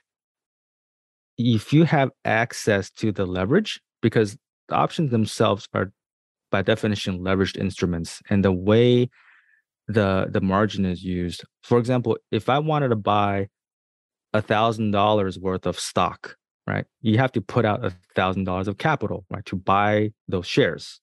[1.38, 4.36] if you have access to the leverage because
[4.68, 5.92] the options themselves are
[6.50, 9.08] by definition leveraged instruments and the way
[9.88, 11.44] the the margin is used.
[11.62, 13.48] For example, if I wanted to buy
[14.32, 16.84] a thousand dollars worth of stock, right?
[17.00, 21.00] You have to put out a thousand dollars of capital, right, to buy those shares.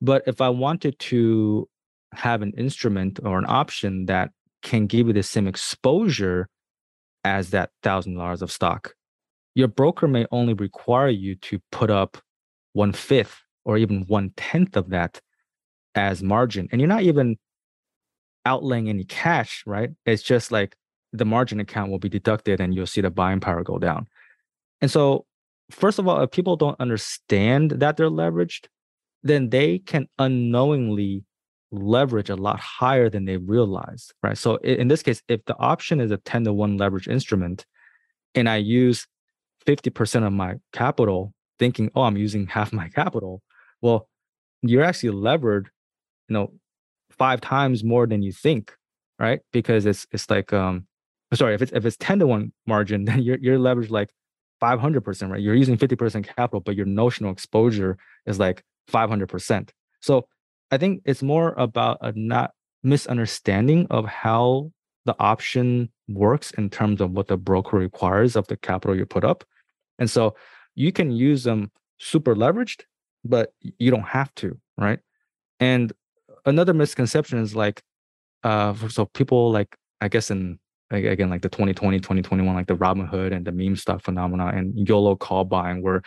[0.00, 1.68] But if I wanted to
[2.14, 4.30] have an instrument or an option that
[4.62, 6.48] can give you the same exposure
[7.24, 8.94] as that thousand dollars of stock,
[9.54, 12.18] your broker may only require you to put up
[12.72, 15.20] one fifth or even one tenth of that
[15.94, 16.68] as margin.
[16.72, 17.36] And you're not even
[18.46, 19.90] outlaying any cash, right?
[20.06, 20.76] It's just like
[21.12, 24.06] the margin account will be deducted and you'll see the buying power go down.
[24.80, 25.26] And so,
[25.70, 28.66] first of all, if people don't understand that they're leveraged,
[29.22, 31.24] then they can unknowingly
[31.70, 34.36] leverage a lot higher than they realize, right?
[34.36, 37.64] So, in this case, if the option is a 10 to 1 leverage instrument
[38.34, 39.06] and I use
[39.66, 43.42] 50% of my capital thinking, oh, I'm using half my capital,
[43.80, 44.08] well,
[44.62, 45.70] you're actually levered,
[46.28, 46.52] you know,
[47.12, 48.74] five times more than you think,
[49.18, 49.40] right?
[49.52, 50.86] Because it's it's like um
[51.34, 54.10] sorry, if it's if it's 10 to 1 margin, then you're you're leveraged like
[54.62, 55.40] 500%, right?
[55.40, 59.70] You're using 50% capital, but your notional exposure is like 500%.
[60.00, 60.26] So
[60.70, 62.52] I think it's more about a not
[62.84, 64.70] misunderstanding of how
[65.04, 69.24] the option works in terms of what the broker requires of the capital you put
[69.24, 69.44] up.
[69.98, 70.36] And so
[70.74, 72.82] you can use them super leveraged,
[73.24, 75.00] but you don't have to, right?
[75.60, 75.92] And
[76.44, 77.82] another misconception is like
[78.44, 80.58] uh so people like i guess in
[80.90, 85.16] again like the 2020 2021 like the robinhood and the meme stock phenomena and yolo
[85.16, 86.02] call buying where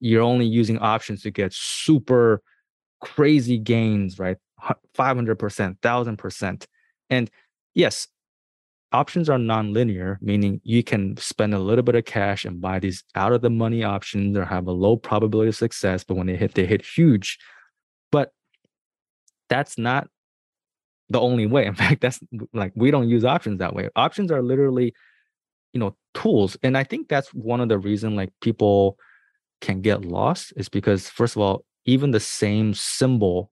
[0.00, 2.42] you're only using options to get super
[3.00, 4.36] crazy gains right?
[4.94, 5.36] 500%
[5.78, 6.66] 1000%
[7.08, 7.30] and
[7.74, 8.08] yes
[8.92, 13.04] options are non-linear meaning you can spend a little bit of cash and buy these
[13.14, 16.36] out of the money options or have a low probability of success but when they
[16.36, 17.38] hit they hit huge
[19.50, 20.08] that's not
[21.10, 21.66] the only way.
[21.66, 22.20] In fact, that's
[22.54, 23.90] like we don't use options that way.
[23.96, 24.94] Options are literally,
[25.74, 26.56] you know, tools.
[26.62, 28.96] And I think that's one of the reason like people
[29.60, 33.50] can get lost is because first of all, even the same symbol,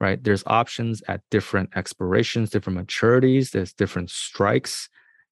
[0.00, 0.22] right?
[0.22, 4.88] There's options at different expirations, different maturities, there's different strikes.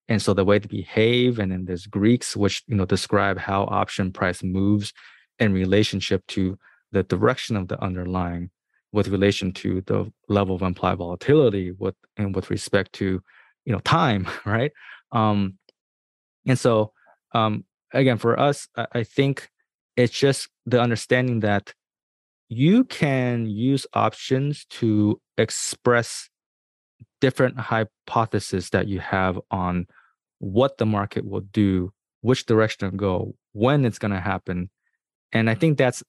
[0.08, 3.64] And so the way to behave, and then there's Greeks, which you know describe how
[3.64, 4.92] option price moves
[5.38, 6.56] in relationship to
[6.92, 8.50] the direction of the underlying
[8.92, 13.20] with relation to the level of implied volatility with and with respect to
[13.64, 14.72] you know time right?
[15.12, 15.58] Um
[16.46, 16.92] and so
[17.34, 19.48] um again for us I, I think
[19.96, 21.72] it's just the understanding that
[22.48, 26.28] you can use options to express
[27.20, 29.86] different hypotheses that you have on
[30.38, 34.68] what the market will do which direction to go when it's going to happen.
[35.32, 36.02] And i think that's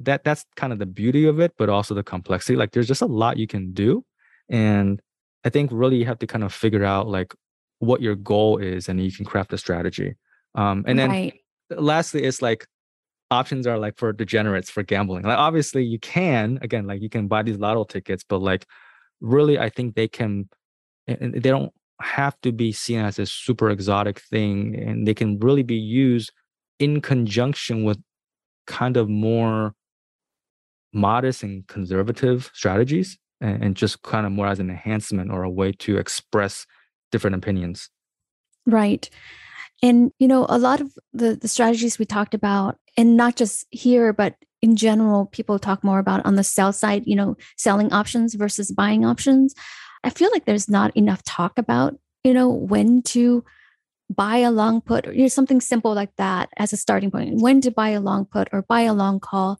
[0.00, 3.02] that that's kind of the beauty of it but also the complexity like there's just
[3.02, 4.04] a lot you can do
[4.48, 5.00] and
[5.44, 7.34] i think really you have to kind of figure out like
[7.78, 10.14] what your goal is and you can craft a strategy
[10.54, 11.40] um and then right.
[11.70, 12.66] lastly it's like
[13.30, 17.28] options are like for degenerates for gambling like obviously you can again like you can
[17.28, 18.66] buy these lotto tickets but like
[19.20, 20.48] really i think they can
[21.06, 25.38] and they don't have to be seen as a super exotic thing and they can
[25.38, 26.32] really be used
[26.78, 27.98] in conjunction with
[28.66, 29.74] kind of more
[30.92, 35.50] modest and conservative strategies and, and just kind of more as an enhancement or a
[35.50, 36.66] way to express
[37.10, 37.90] different opinions.
[38.66, 39.08] Right.
[39.82, 43.66] And you know, a lot of the the strategies we talked about, and not just
[43.70, 47.92] here, but in general, people talk more about on the sell side, you know, selling
[47.92, 49.54] options versus buying options.
[50.04, 53.44] I feel like there's not enough talk about, you know, when to
[54.08, 57.40] buy a long put or you know, something simple like that as a starting point.
[57.40, 59.58] When to buy a long put or buy a long call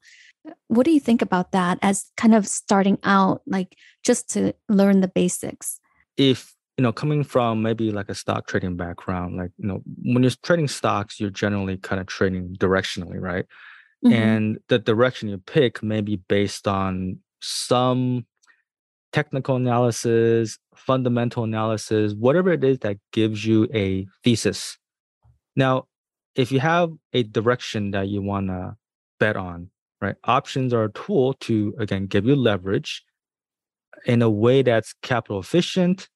[0.69, 5.01] what do you think about that as kind of starting out like just to learn
[5.01, 5.79] the basics?
[6.17, 10.23] If you know coming from maybe like a stock trading background like you know when
[10.23, 13.47] you're trading stocks you're generally kind of trading directionally right?
[14.05, 14.15] Mm-hmm.
[14.15, 18.27] and the direction you pick may be based on some
[19.13, 24.79] technical analysis fundamental analysis whatever it is that gives you a thesis.
[25.55, 25.87] Now
[26.35, 28.77] if you have a direction that you want to
[29.21, 29.71] bet on
[30.03, 30.17] right?
[30.25, 33.05] Options are a tool to, again, give you leverage
[34.05, 36.09] in a way that's capital efficient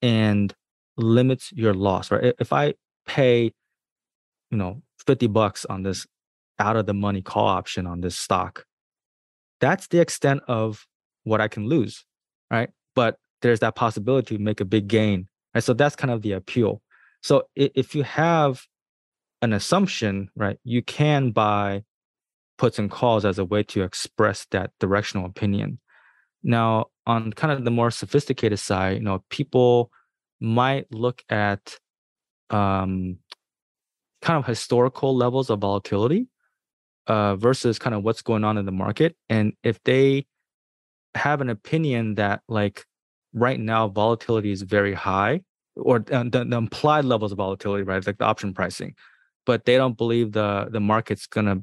[0.00, 0.54] and
[0.96, 2.34] limits your loss, right?
[2.40, 2.74] If I
[3.06, 3.52] pay,
[4.50, 6.06] you know, 50 bucks on this
[6.58, 8.64] out of the money call option on this stock,
[9.60, 10.86] that's the extent of
[11.24, 12.04] what I can lose,
[12.50, 12.70] right?
[12.94, 15.62] But there's that possibility to make a big gain, right?
[15.62, 16.80] So that's kind of the appeal.
[17.22, 18.62] So if you have
[19.42, 21.82] an assumption, right, you can buy
[22.58, 25.78] puts and calls as a way to express that directional opinion.
[26.42, 29.90] Now, on kind of the more sophisticated side, you know, people
[30.40, 31.76] might look at
[32.50, 33.18] um,
[34.22, 36.28] kind of historical levels of volatility
[37.06, 39.16] uh, versus kind of what's going on in the market.
[39.28, 40.26] And if they
[41.14, 42.84] have an opinion that like
[43.32, 45.42] right now volatility is very high,
[45.76, 48.94] or the, the implied levels of volatility, right, like the option pricing,
[49.44, 51.60] but they don't believe the the market's gonna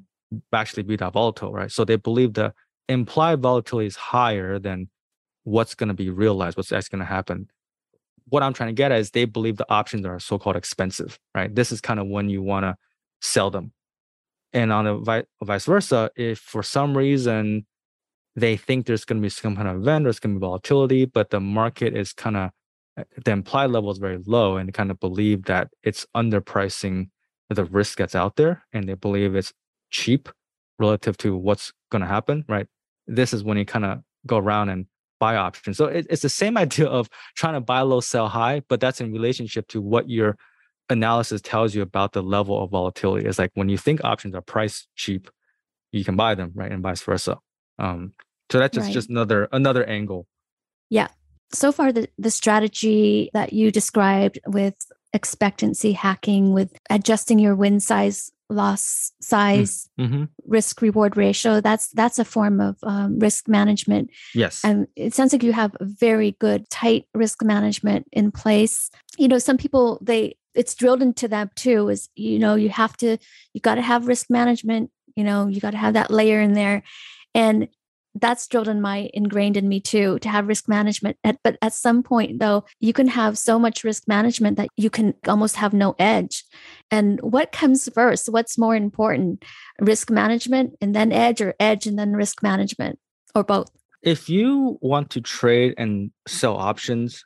[0.54, 1.72] actually be that volatile, right?
[1.72, 2.54] So they believe the
[2.90, 4.90] implied volatility is higher than
[5.44, 7.50] what's going to be realized, what's actually going to happen.
[8.30, 11.54] What I'm trying to get at is they believe the options are so-called expensive, right?
[11.54, 12.76] This is kind of when you want to
[13.22, 13.74] sell them.
[14.54, 17.66] And on the vi- vice versa, if for some reason
[18.36, 21.06] they think there's going to be some kind of event, there's going to be volatility,
[21.06, 22.52] but the market is kind of
[23.26, 27.10] the implied level is very low, and kind of believe that it's underpricing
[27.50, 29.52] the risk that's out there, and they believe it's
[29.94, 30.28] cheap
[30.80, 32.68] relative to what's going to happen, right?
[33.08, 34.88] This is when you kind of go around and
[35.20, 35.78] buy options.
[35.78, 39.00] So it, it's the same idea of trying to buy low, sell high, but that's
[39.00, 40.36] in relationship to what your
[40.90, 43.26] analysis tells you about the level of volatility.
[43.26, 45.30] It's like when you think options are price cheap,
[45.92, 47.38] you can buy them, right, and vice versa.
[47.80, 48.14] Um,
[48.52, 48.94] so that's just right.
[48.94, 50.28] just another another angle.
[50.90, 51.08] Yeah.
[51.54, 54.76] So far, the the strategy that you described with
[55.14, 60.26] expectancy hacking, with adjusting your win size loss size mm-hmm.
[60.46, 61.62] risk reward ratio.
[61.62, 64.10] That's that's a form of um, risk management.
[64.34, 64.64] Yes.
[64.64, 68.90] And it sounds like you have very good tight risk management in place.
[69.18, 72.96] You know some people they it's drilled into them too is you know you have
[72.98, 73.18] to
[73.54, 76.54] you got to have risk management you know you got to have that layer in
[76.54, 76.84] there.
[77.36, 77.68] And
[78.16, 81.74] that's drilled in my ingrained in me too to have risk management at, but at
[81.74, 85.74] some point though you can have so much risk management that you can almost have
[85.74, 86.44] no edge.
[86.92, 88.30] And what comes first?
[88.30, 89.44] What's more important
[89.80, 93.00] risk management and then edge or edge and then risk management
[93.34, 93.70] or both?
[94.02, 97.24] If you want to trade and sell options,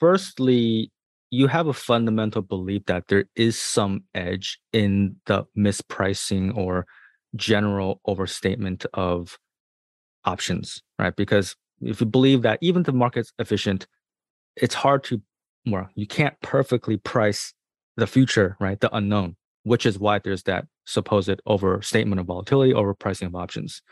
[0.00, 0.90] firstly,
[1.30, 6.86] you have a fundamental belief that there is some edge in the mispricing or
[7.36, 9.38] general overstatement of
[10.24, 11.14] options, right?
[11.14, 13.86] Because if you believe that even the market's efficient,
[14.56, 15.20] it's hard to,
[15.66, 17.54] well, you can't perfectly price
[17.96, 18.80] the future, right?
[18.80, 23.82] The unknown, which is why there's that supposed overstatement of volatility, overpricing of options.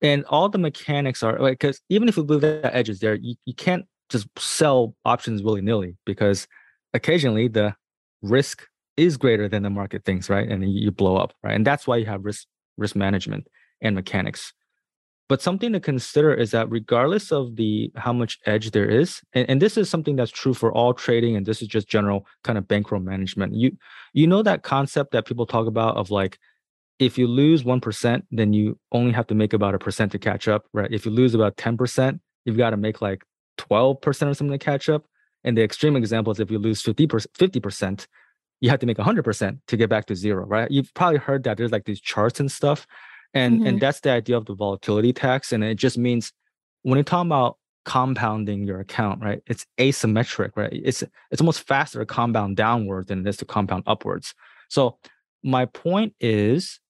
[0.00, 3.14] And all the mechanics are like, because even if you believe that edge is there,
[3.14, 6.46] you, you can't just sell options willy nilly because
[6.94, 7.74] occasionally the
[8.22, 10.48] risk is greater than the market thinks, right?
[10.48, 11.54] And you blow up, right?
[11.54, 12.46] And that's why you have risk
[12.76, 13.46] risk management
[13.80, 14.52] and mechanics.
[15.28, 19.48] But something to consider is that regardless of the how much edge there is, and,
[19.50, 22.56] and this is something that's true for all trading, and this is just general kind
[22.56, 23.54] of bankroll management.
[23.54, 23.76] You
[24.14, 26.38] you know that concept that people talk about of like
[26.98, 30.18] if you lose one percent, then you only have to make about a percent to
[30.18, 30.90] catch up, right?
[30.90, 33.22] If you lose about 10%, you've got to make like
[33.58, 35.04] 12% or something to catch up.
[35.44, 38.06] And the extreme example is if you lose 50%, 50%,
[38.60, 40.70] you have to make 100% to get back to zero, right?
[40.70, 42.86] You've probably heard that there's like these charts and stuff.
[43.34, 43.66] And, mm-hmm.
[43.66, 45.52] and that's the idea of the volatility tax.
[45.52, 46.32] And it just means
[46.82, 49.40] when you're talking about compounding your account, right?
[49.46, 50.72] It's asymmetric, right?
[50.72, 54.34] It's it's almost faster to compound downward than it is to compound upwards.
[54.68, 54.98] So
[55.42, 56.80] my point is,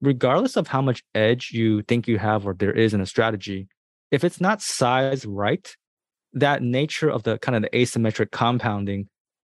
[0.00, 3.68] regardless of how much edge you think you have or there is in a strategy,
[4.10, 5.76] if it's not sized right,
[6.32, 9.08] that nature of the kind of the asymmetric compounding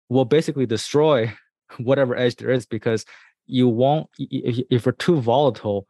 [0.09, 1.33] will basically destroy
[1.77, 3.05] whatever edge there is because
[3.45, 5.87] you won't if you're too volatile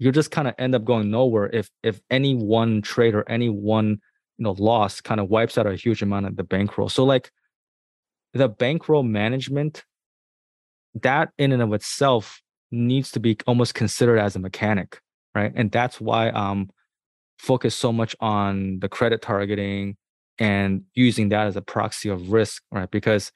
[0.00, 3.48] you just kind of end up going nowhere if if any one trade or any
[3.48, 4.00] one
[4.38, 7.30] you know loss kind of wipes out a huge amount of the bankroll so like
[8.32, 9.84] the bankroll management
[10.94, 12.40] that in and of itself
[12.72, 15.00] needs to be almost considered as a mechanic
[15.34, 16.68] right and that's why um
[17.38, 19.96] focus so much on the credit targeting
[20.38, 22.90] and using that as a proxy of risk, right?
[22.90, 23.30] Because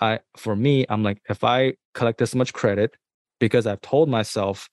[0.00, 2.96] I, for me, I'm like, if I collect this much credit
[3.38, 4.68] because I've told myself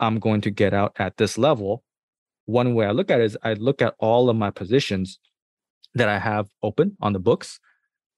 [0.00, 1.84] I'm going to get out at this level,
[2.46, 5.18] one way I look at it is I look at all of my positions
[5.94, 7.60] that I have open on the books.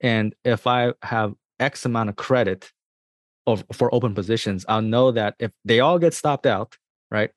[0.01, 2.72] And if I have X amount of credit
[3.47, 6.76] of, for open positions, I'll know that if they all get stopped out,
[7.11, 7.30] right,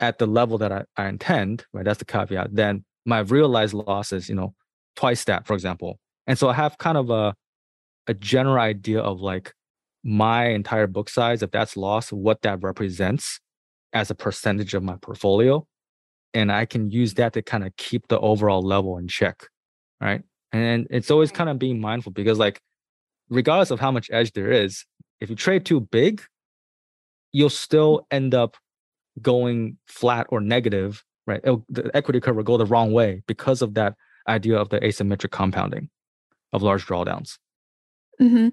[0.00, 4.28] at the level that I, I intend, right, that's the caveat, then my realized losses,
[4.28, 4.54] you know,
[4.96, 5.98] twice that, for example.
[6.26, 7.34] And so I have kind of a
[8.08, 9.54] a general idea of like
[10.02, 13.40] my entire book size, if that's lost, what that represents
[13.92, 15.66] as a percentage of my portfolio.
[16.34, 19.48] And I can use that to kind of keep the overall level in check.
[20.00, 20.22] Right.
[20.52, 22.60] And it's always kind of being mindful because, like,
[23.28, 24.84] regardless of how much edge there is,
[25.20, 26.22] if you trade too big,
[27.32, 28.56] you'll still end up
[29.20, 31.40] going flat or negative, right?
[31.42, 33.94] It'll, the equity curve will go the wrong way because of that
[34.28, 35.88] idea of the asymmetric compounding
[36.52, 37.38] of large drawdowns.
[38.20, 38.48] Mm-hmm.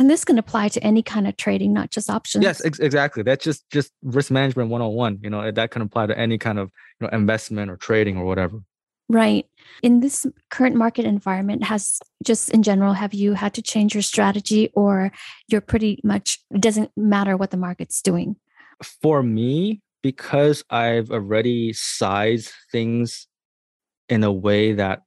[0.00, 2.42] And this can apply to any kind of trading, not just options.
[2.42, 3.22] Yes, ex- exactly.
[3.22, 5.20] That's just just risk management 101.
[5.22, 8.24] You know, that can apply to any kind of you know investment or trading or
[8.24, 8.62] whatever.
[9.10, 9.44] Right.
[9.82, 14.02] In this current market environment, has just in general, have you had to change your
[14.02, 15.10] strategy or
[15.48, 18.36] you're pretty much, it doesn't matter what the market's doing?
[19.02, 23.26] For me, because I've already sized things
[24.08, 25.02] in a way that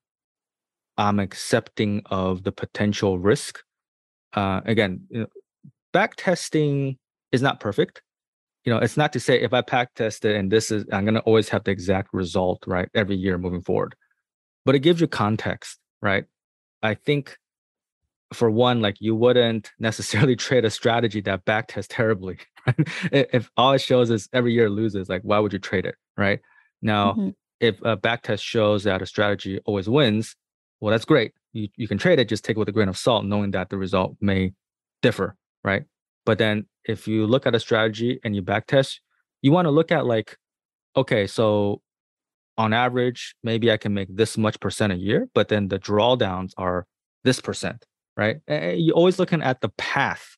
[0.98, 3.60] I'm accepting of the potential risk.
[4.34, 5.28] Uh, again, you know,
[5.92, 6.98] back testing
[7.32, 8.02] is not perfect.
[8.66, 11.04] You know, it's not to say if I back test it and this is, I'm
[11.04, 12.90] going to always have the exact result, right?
[12.96, 13.96] Every year moving forward.
[14.66, 16.26] But it gives you context, right?
[16.82, 17.38] I think
[18.34, 22.38] for one, like you wouldn't necessarily trade a strategy that back tests terribly.
[22.66, 22.88] Right?
[23.12, 26.40] if all it shows is every year loses, like why would you trade it, right?
[26.82, 27.30] Now, mm-hmm.
[27.60, 30.38] if a back test shows that a strategy always wins,
[30.84, 31.32] well, that's great.
[31.54, 33.70] You, you can trade it, just take it with a grain of salt, knowing that
[33.70, 34.52] the result may
[35.02, 35.86] differ, right?
[36.26, 39.00] But then if you look at a strategy and you backtest,
[39.42, 40.36] you want to look at like,
[40.98, 41.82] okay, so
[42.58, 46.52] on average, maybe I can make this much percent a year, but then the drawdowns
[46.58, 46.86] are
[47.24, 47.86] this percent,
[48.18, 48.42] right?
[48.50, 50.36] And you're always looking at the path,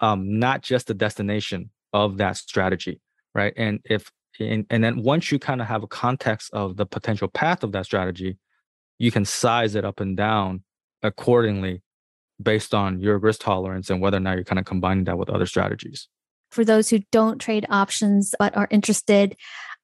[0.00, 3.00] um, not just the destination of that strategy,
[3.34, 3.54] right?
[3.56, 7.28] And if and, and then once you kind of have a context of the potential
[7.28, 8.36] path of that strategy,
[8.98, 10.62] you can size it up and down
[11.02, 11.82] accordingly
[12.42, 15.30] based on your risk tolerance and whether or not you're kind of combining that with
[15.30, 16.08] other strategies.
[16.50, 19.36] For those who don't trade options but are interested,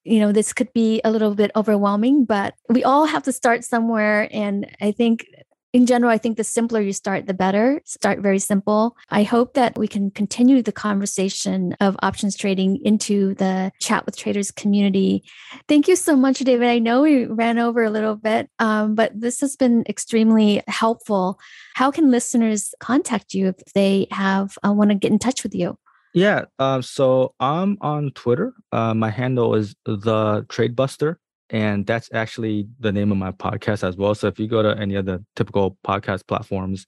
[0.05, 3.65] you know, this could be a little bit overwhelming, but we all have to start
[3.65, 4.29] somewhere.
[4.33, 5.27] And I think
[5.73, 7.81] in general, I think the simpler you start, the better.
[7.85, 8.97] Start very simple.
[9.11, 14.17] I hope that we can continue the conversation of options trading into the chat with
[14.17, 15.25] traders community.
[15.69, 16.69] Thank you so much, David.
[16.69, 21.41] I know we ran over a little bit, um, but this has been extremely helpful.
[21.75, 25.55] How can listeners contact you if they have uh, want to get in touch with
[25.55, 25.79] you?
[26.15, 28.53] Yeah, um, so I'm on Twitter.
[28.71, 31.19] Uh, my handle is the Trade Buster
[31.53, 34.15] and that's actually the name of my podcast as well.
[34.15, 36.87] So if you go to any of the typical podcast platforms,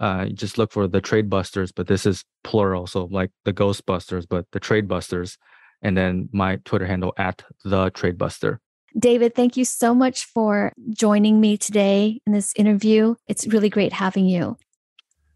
[0.00, 4.26] uh, just look for the Trade Busters, but this is plural, so like the Ghostbusters,
[4.28, 5.38] but the Trade Busters,
[5.82, 8.60] and then my Twitter handle at the Trade Buster.
[8.98, 13.14] David, thank you so much for joining me today in this interview.
[13.26, 14.56] It's really great having you.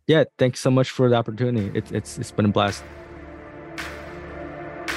[0.07, 1.70] Yeah, thanks so much for the opportunity.
[1.74, 2.83] It's it's it's been a blast.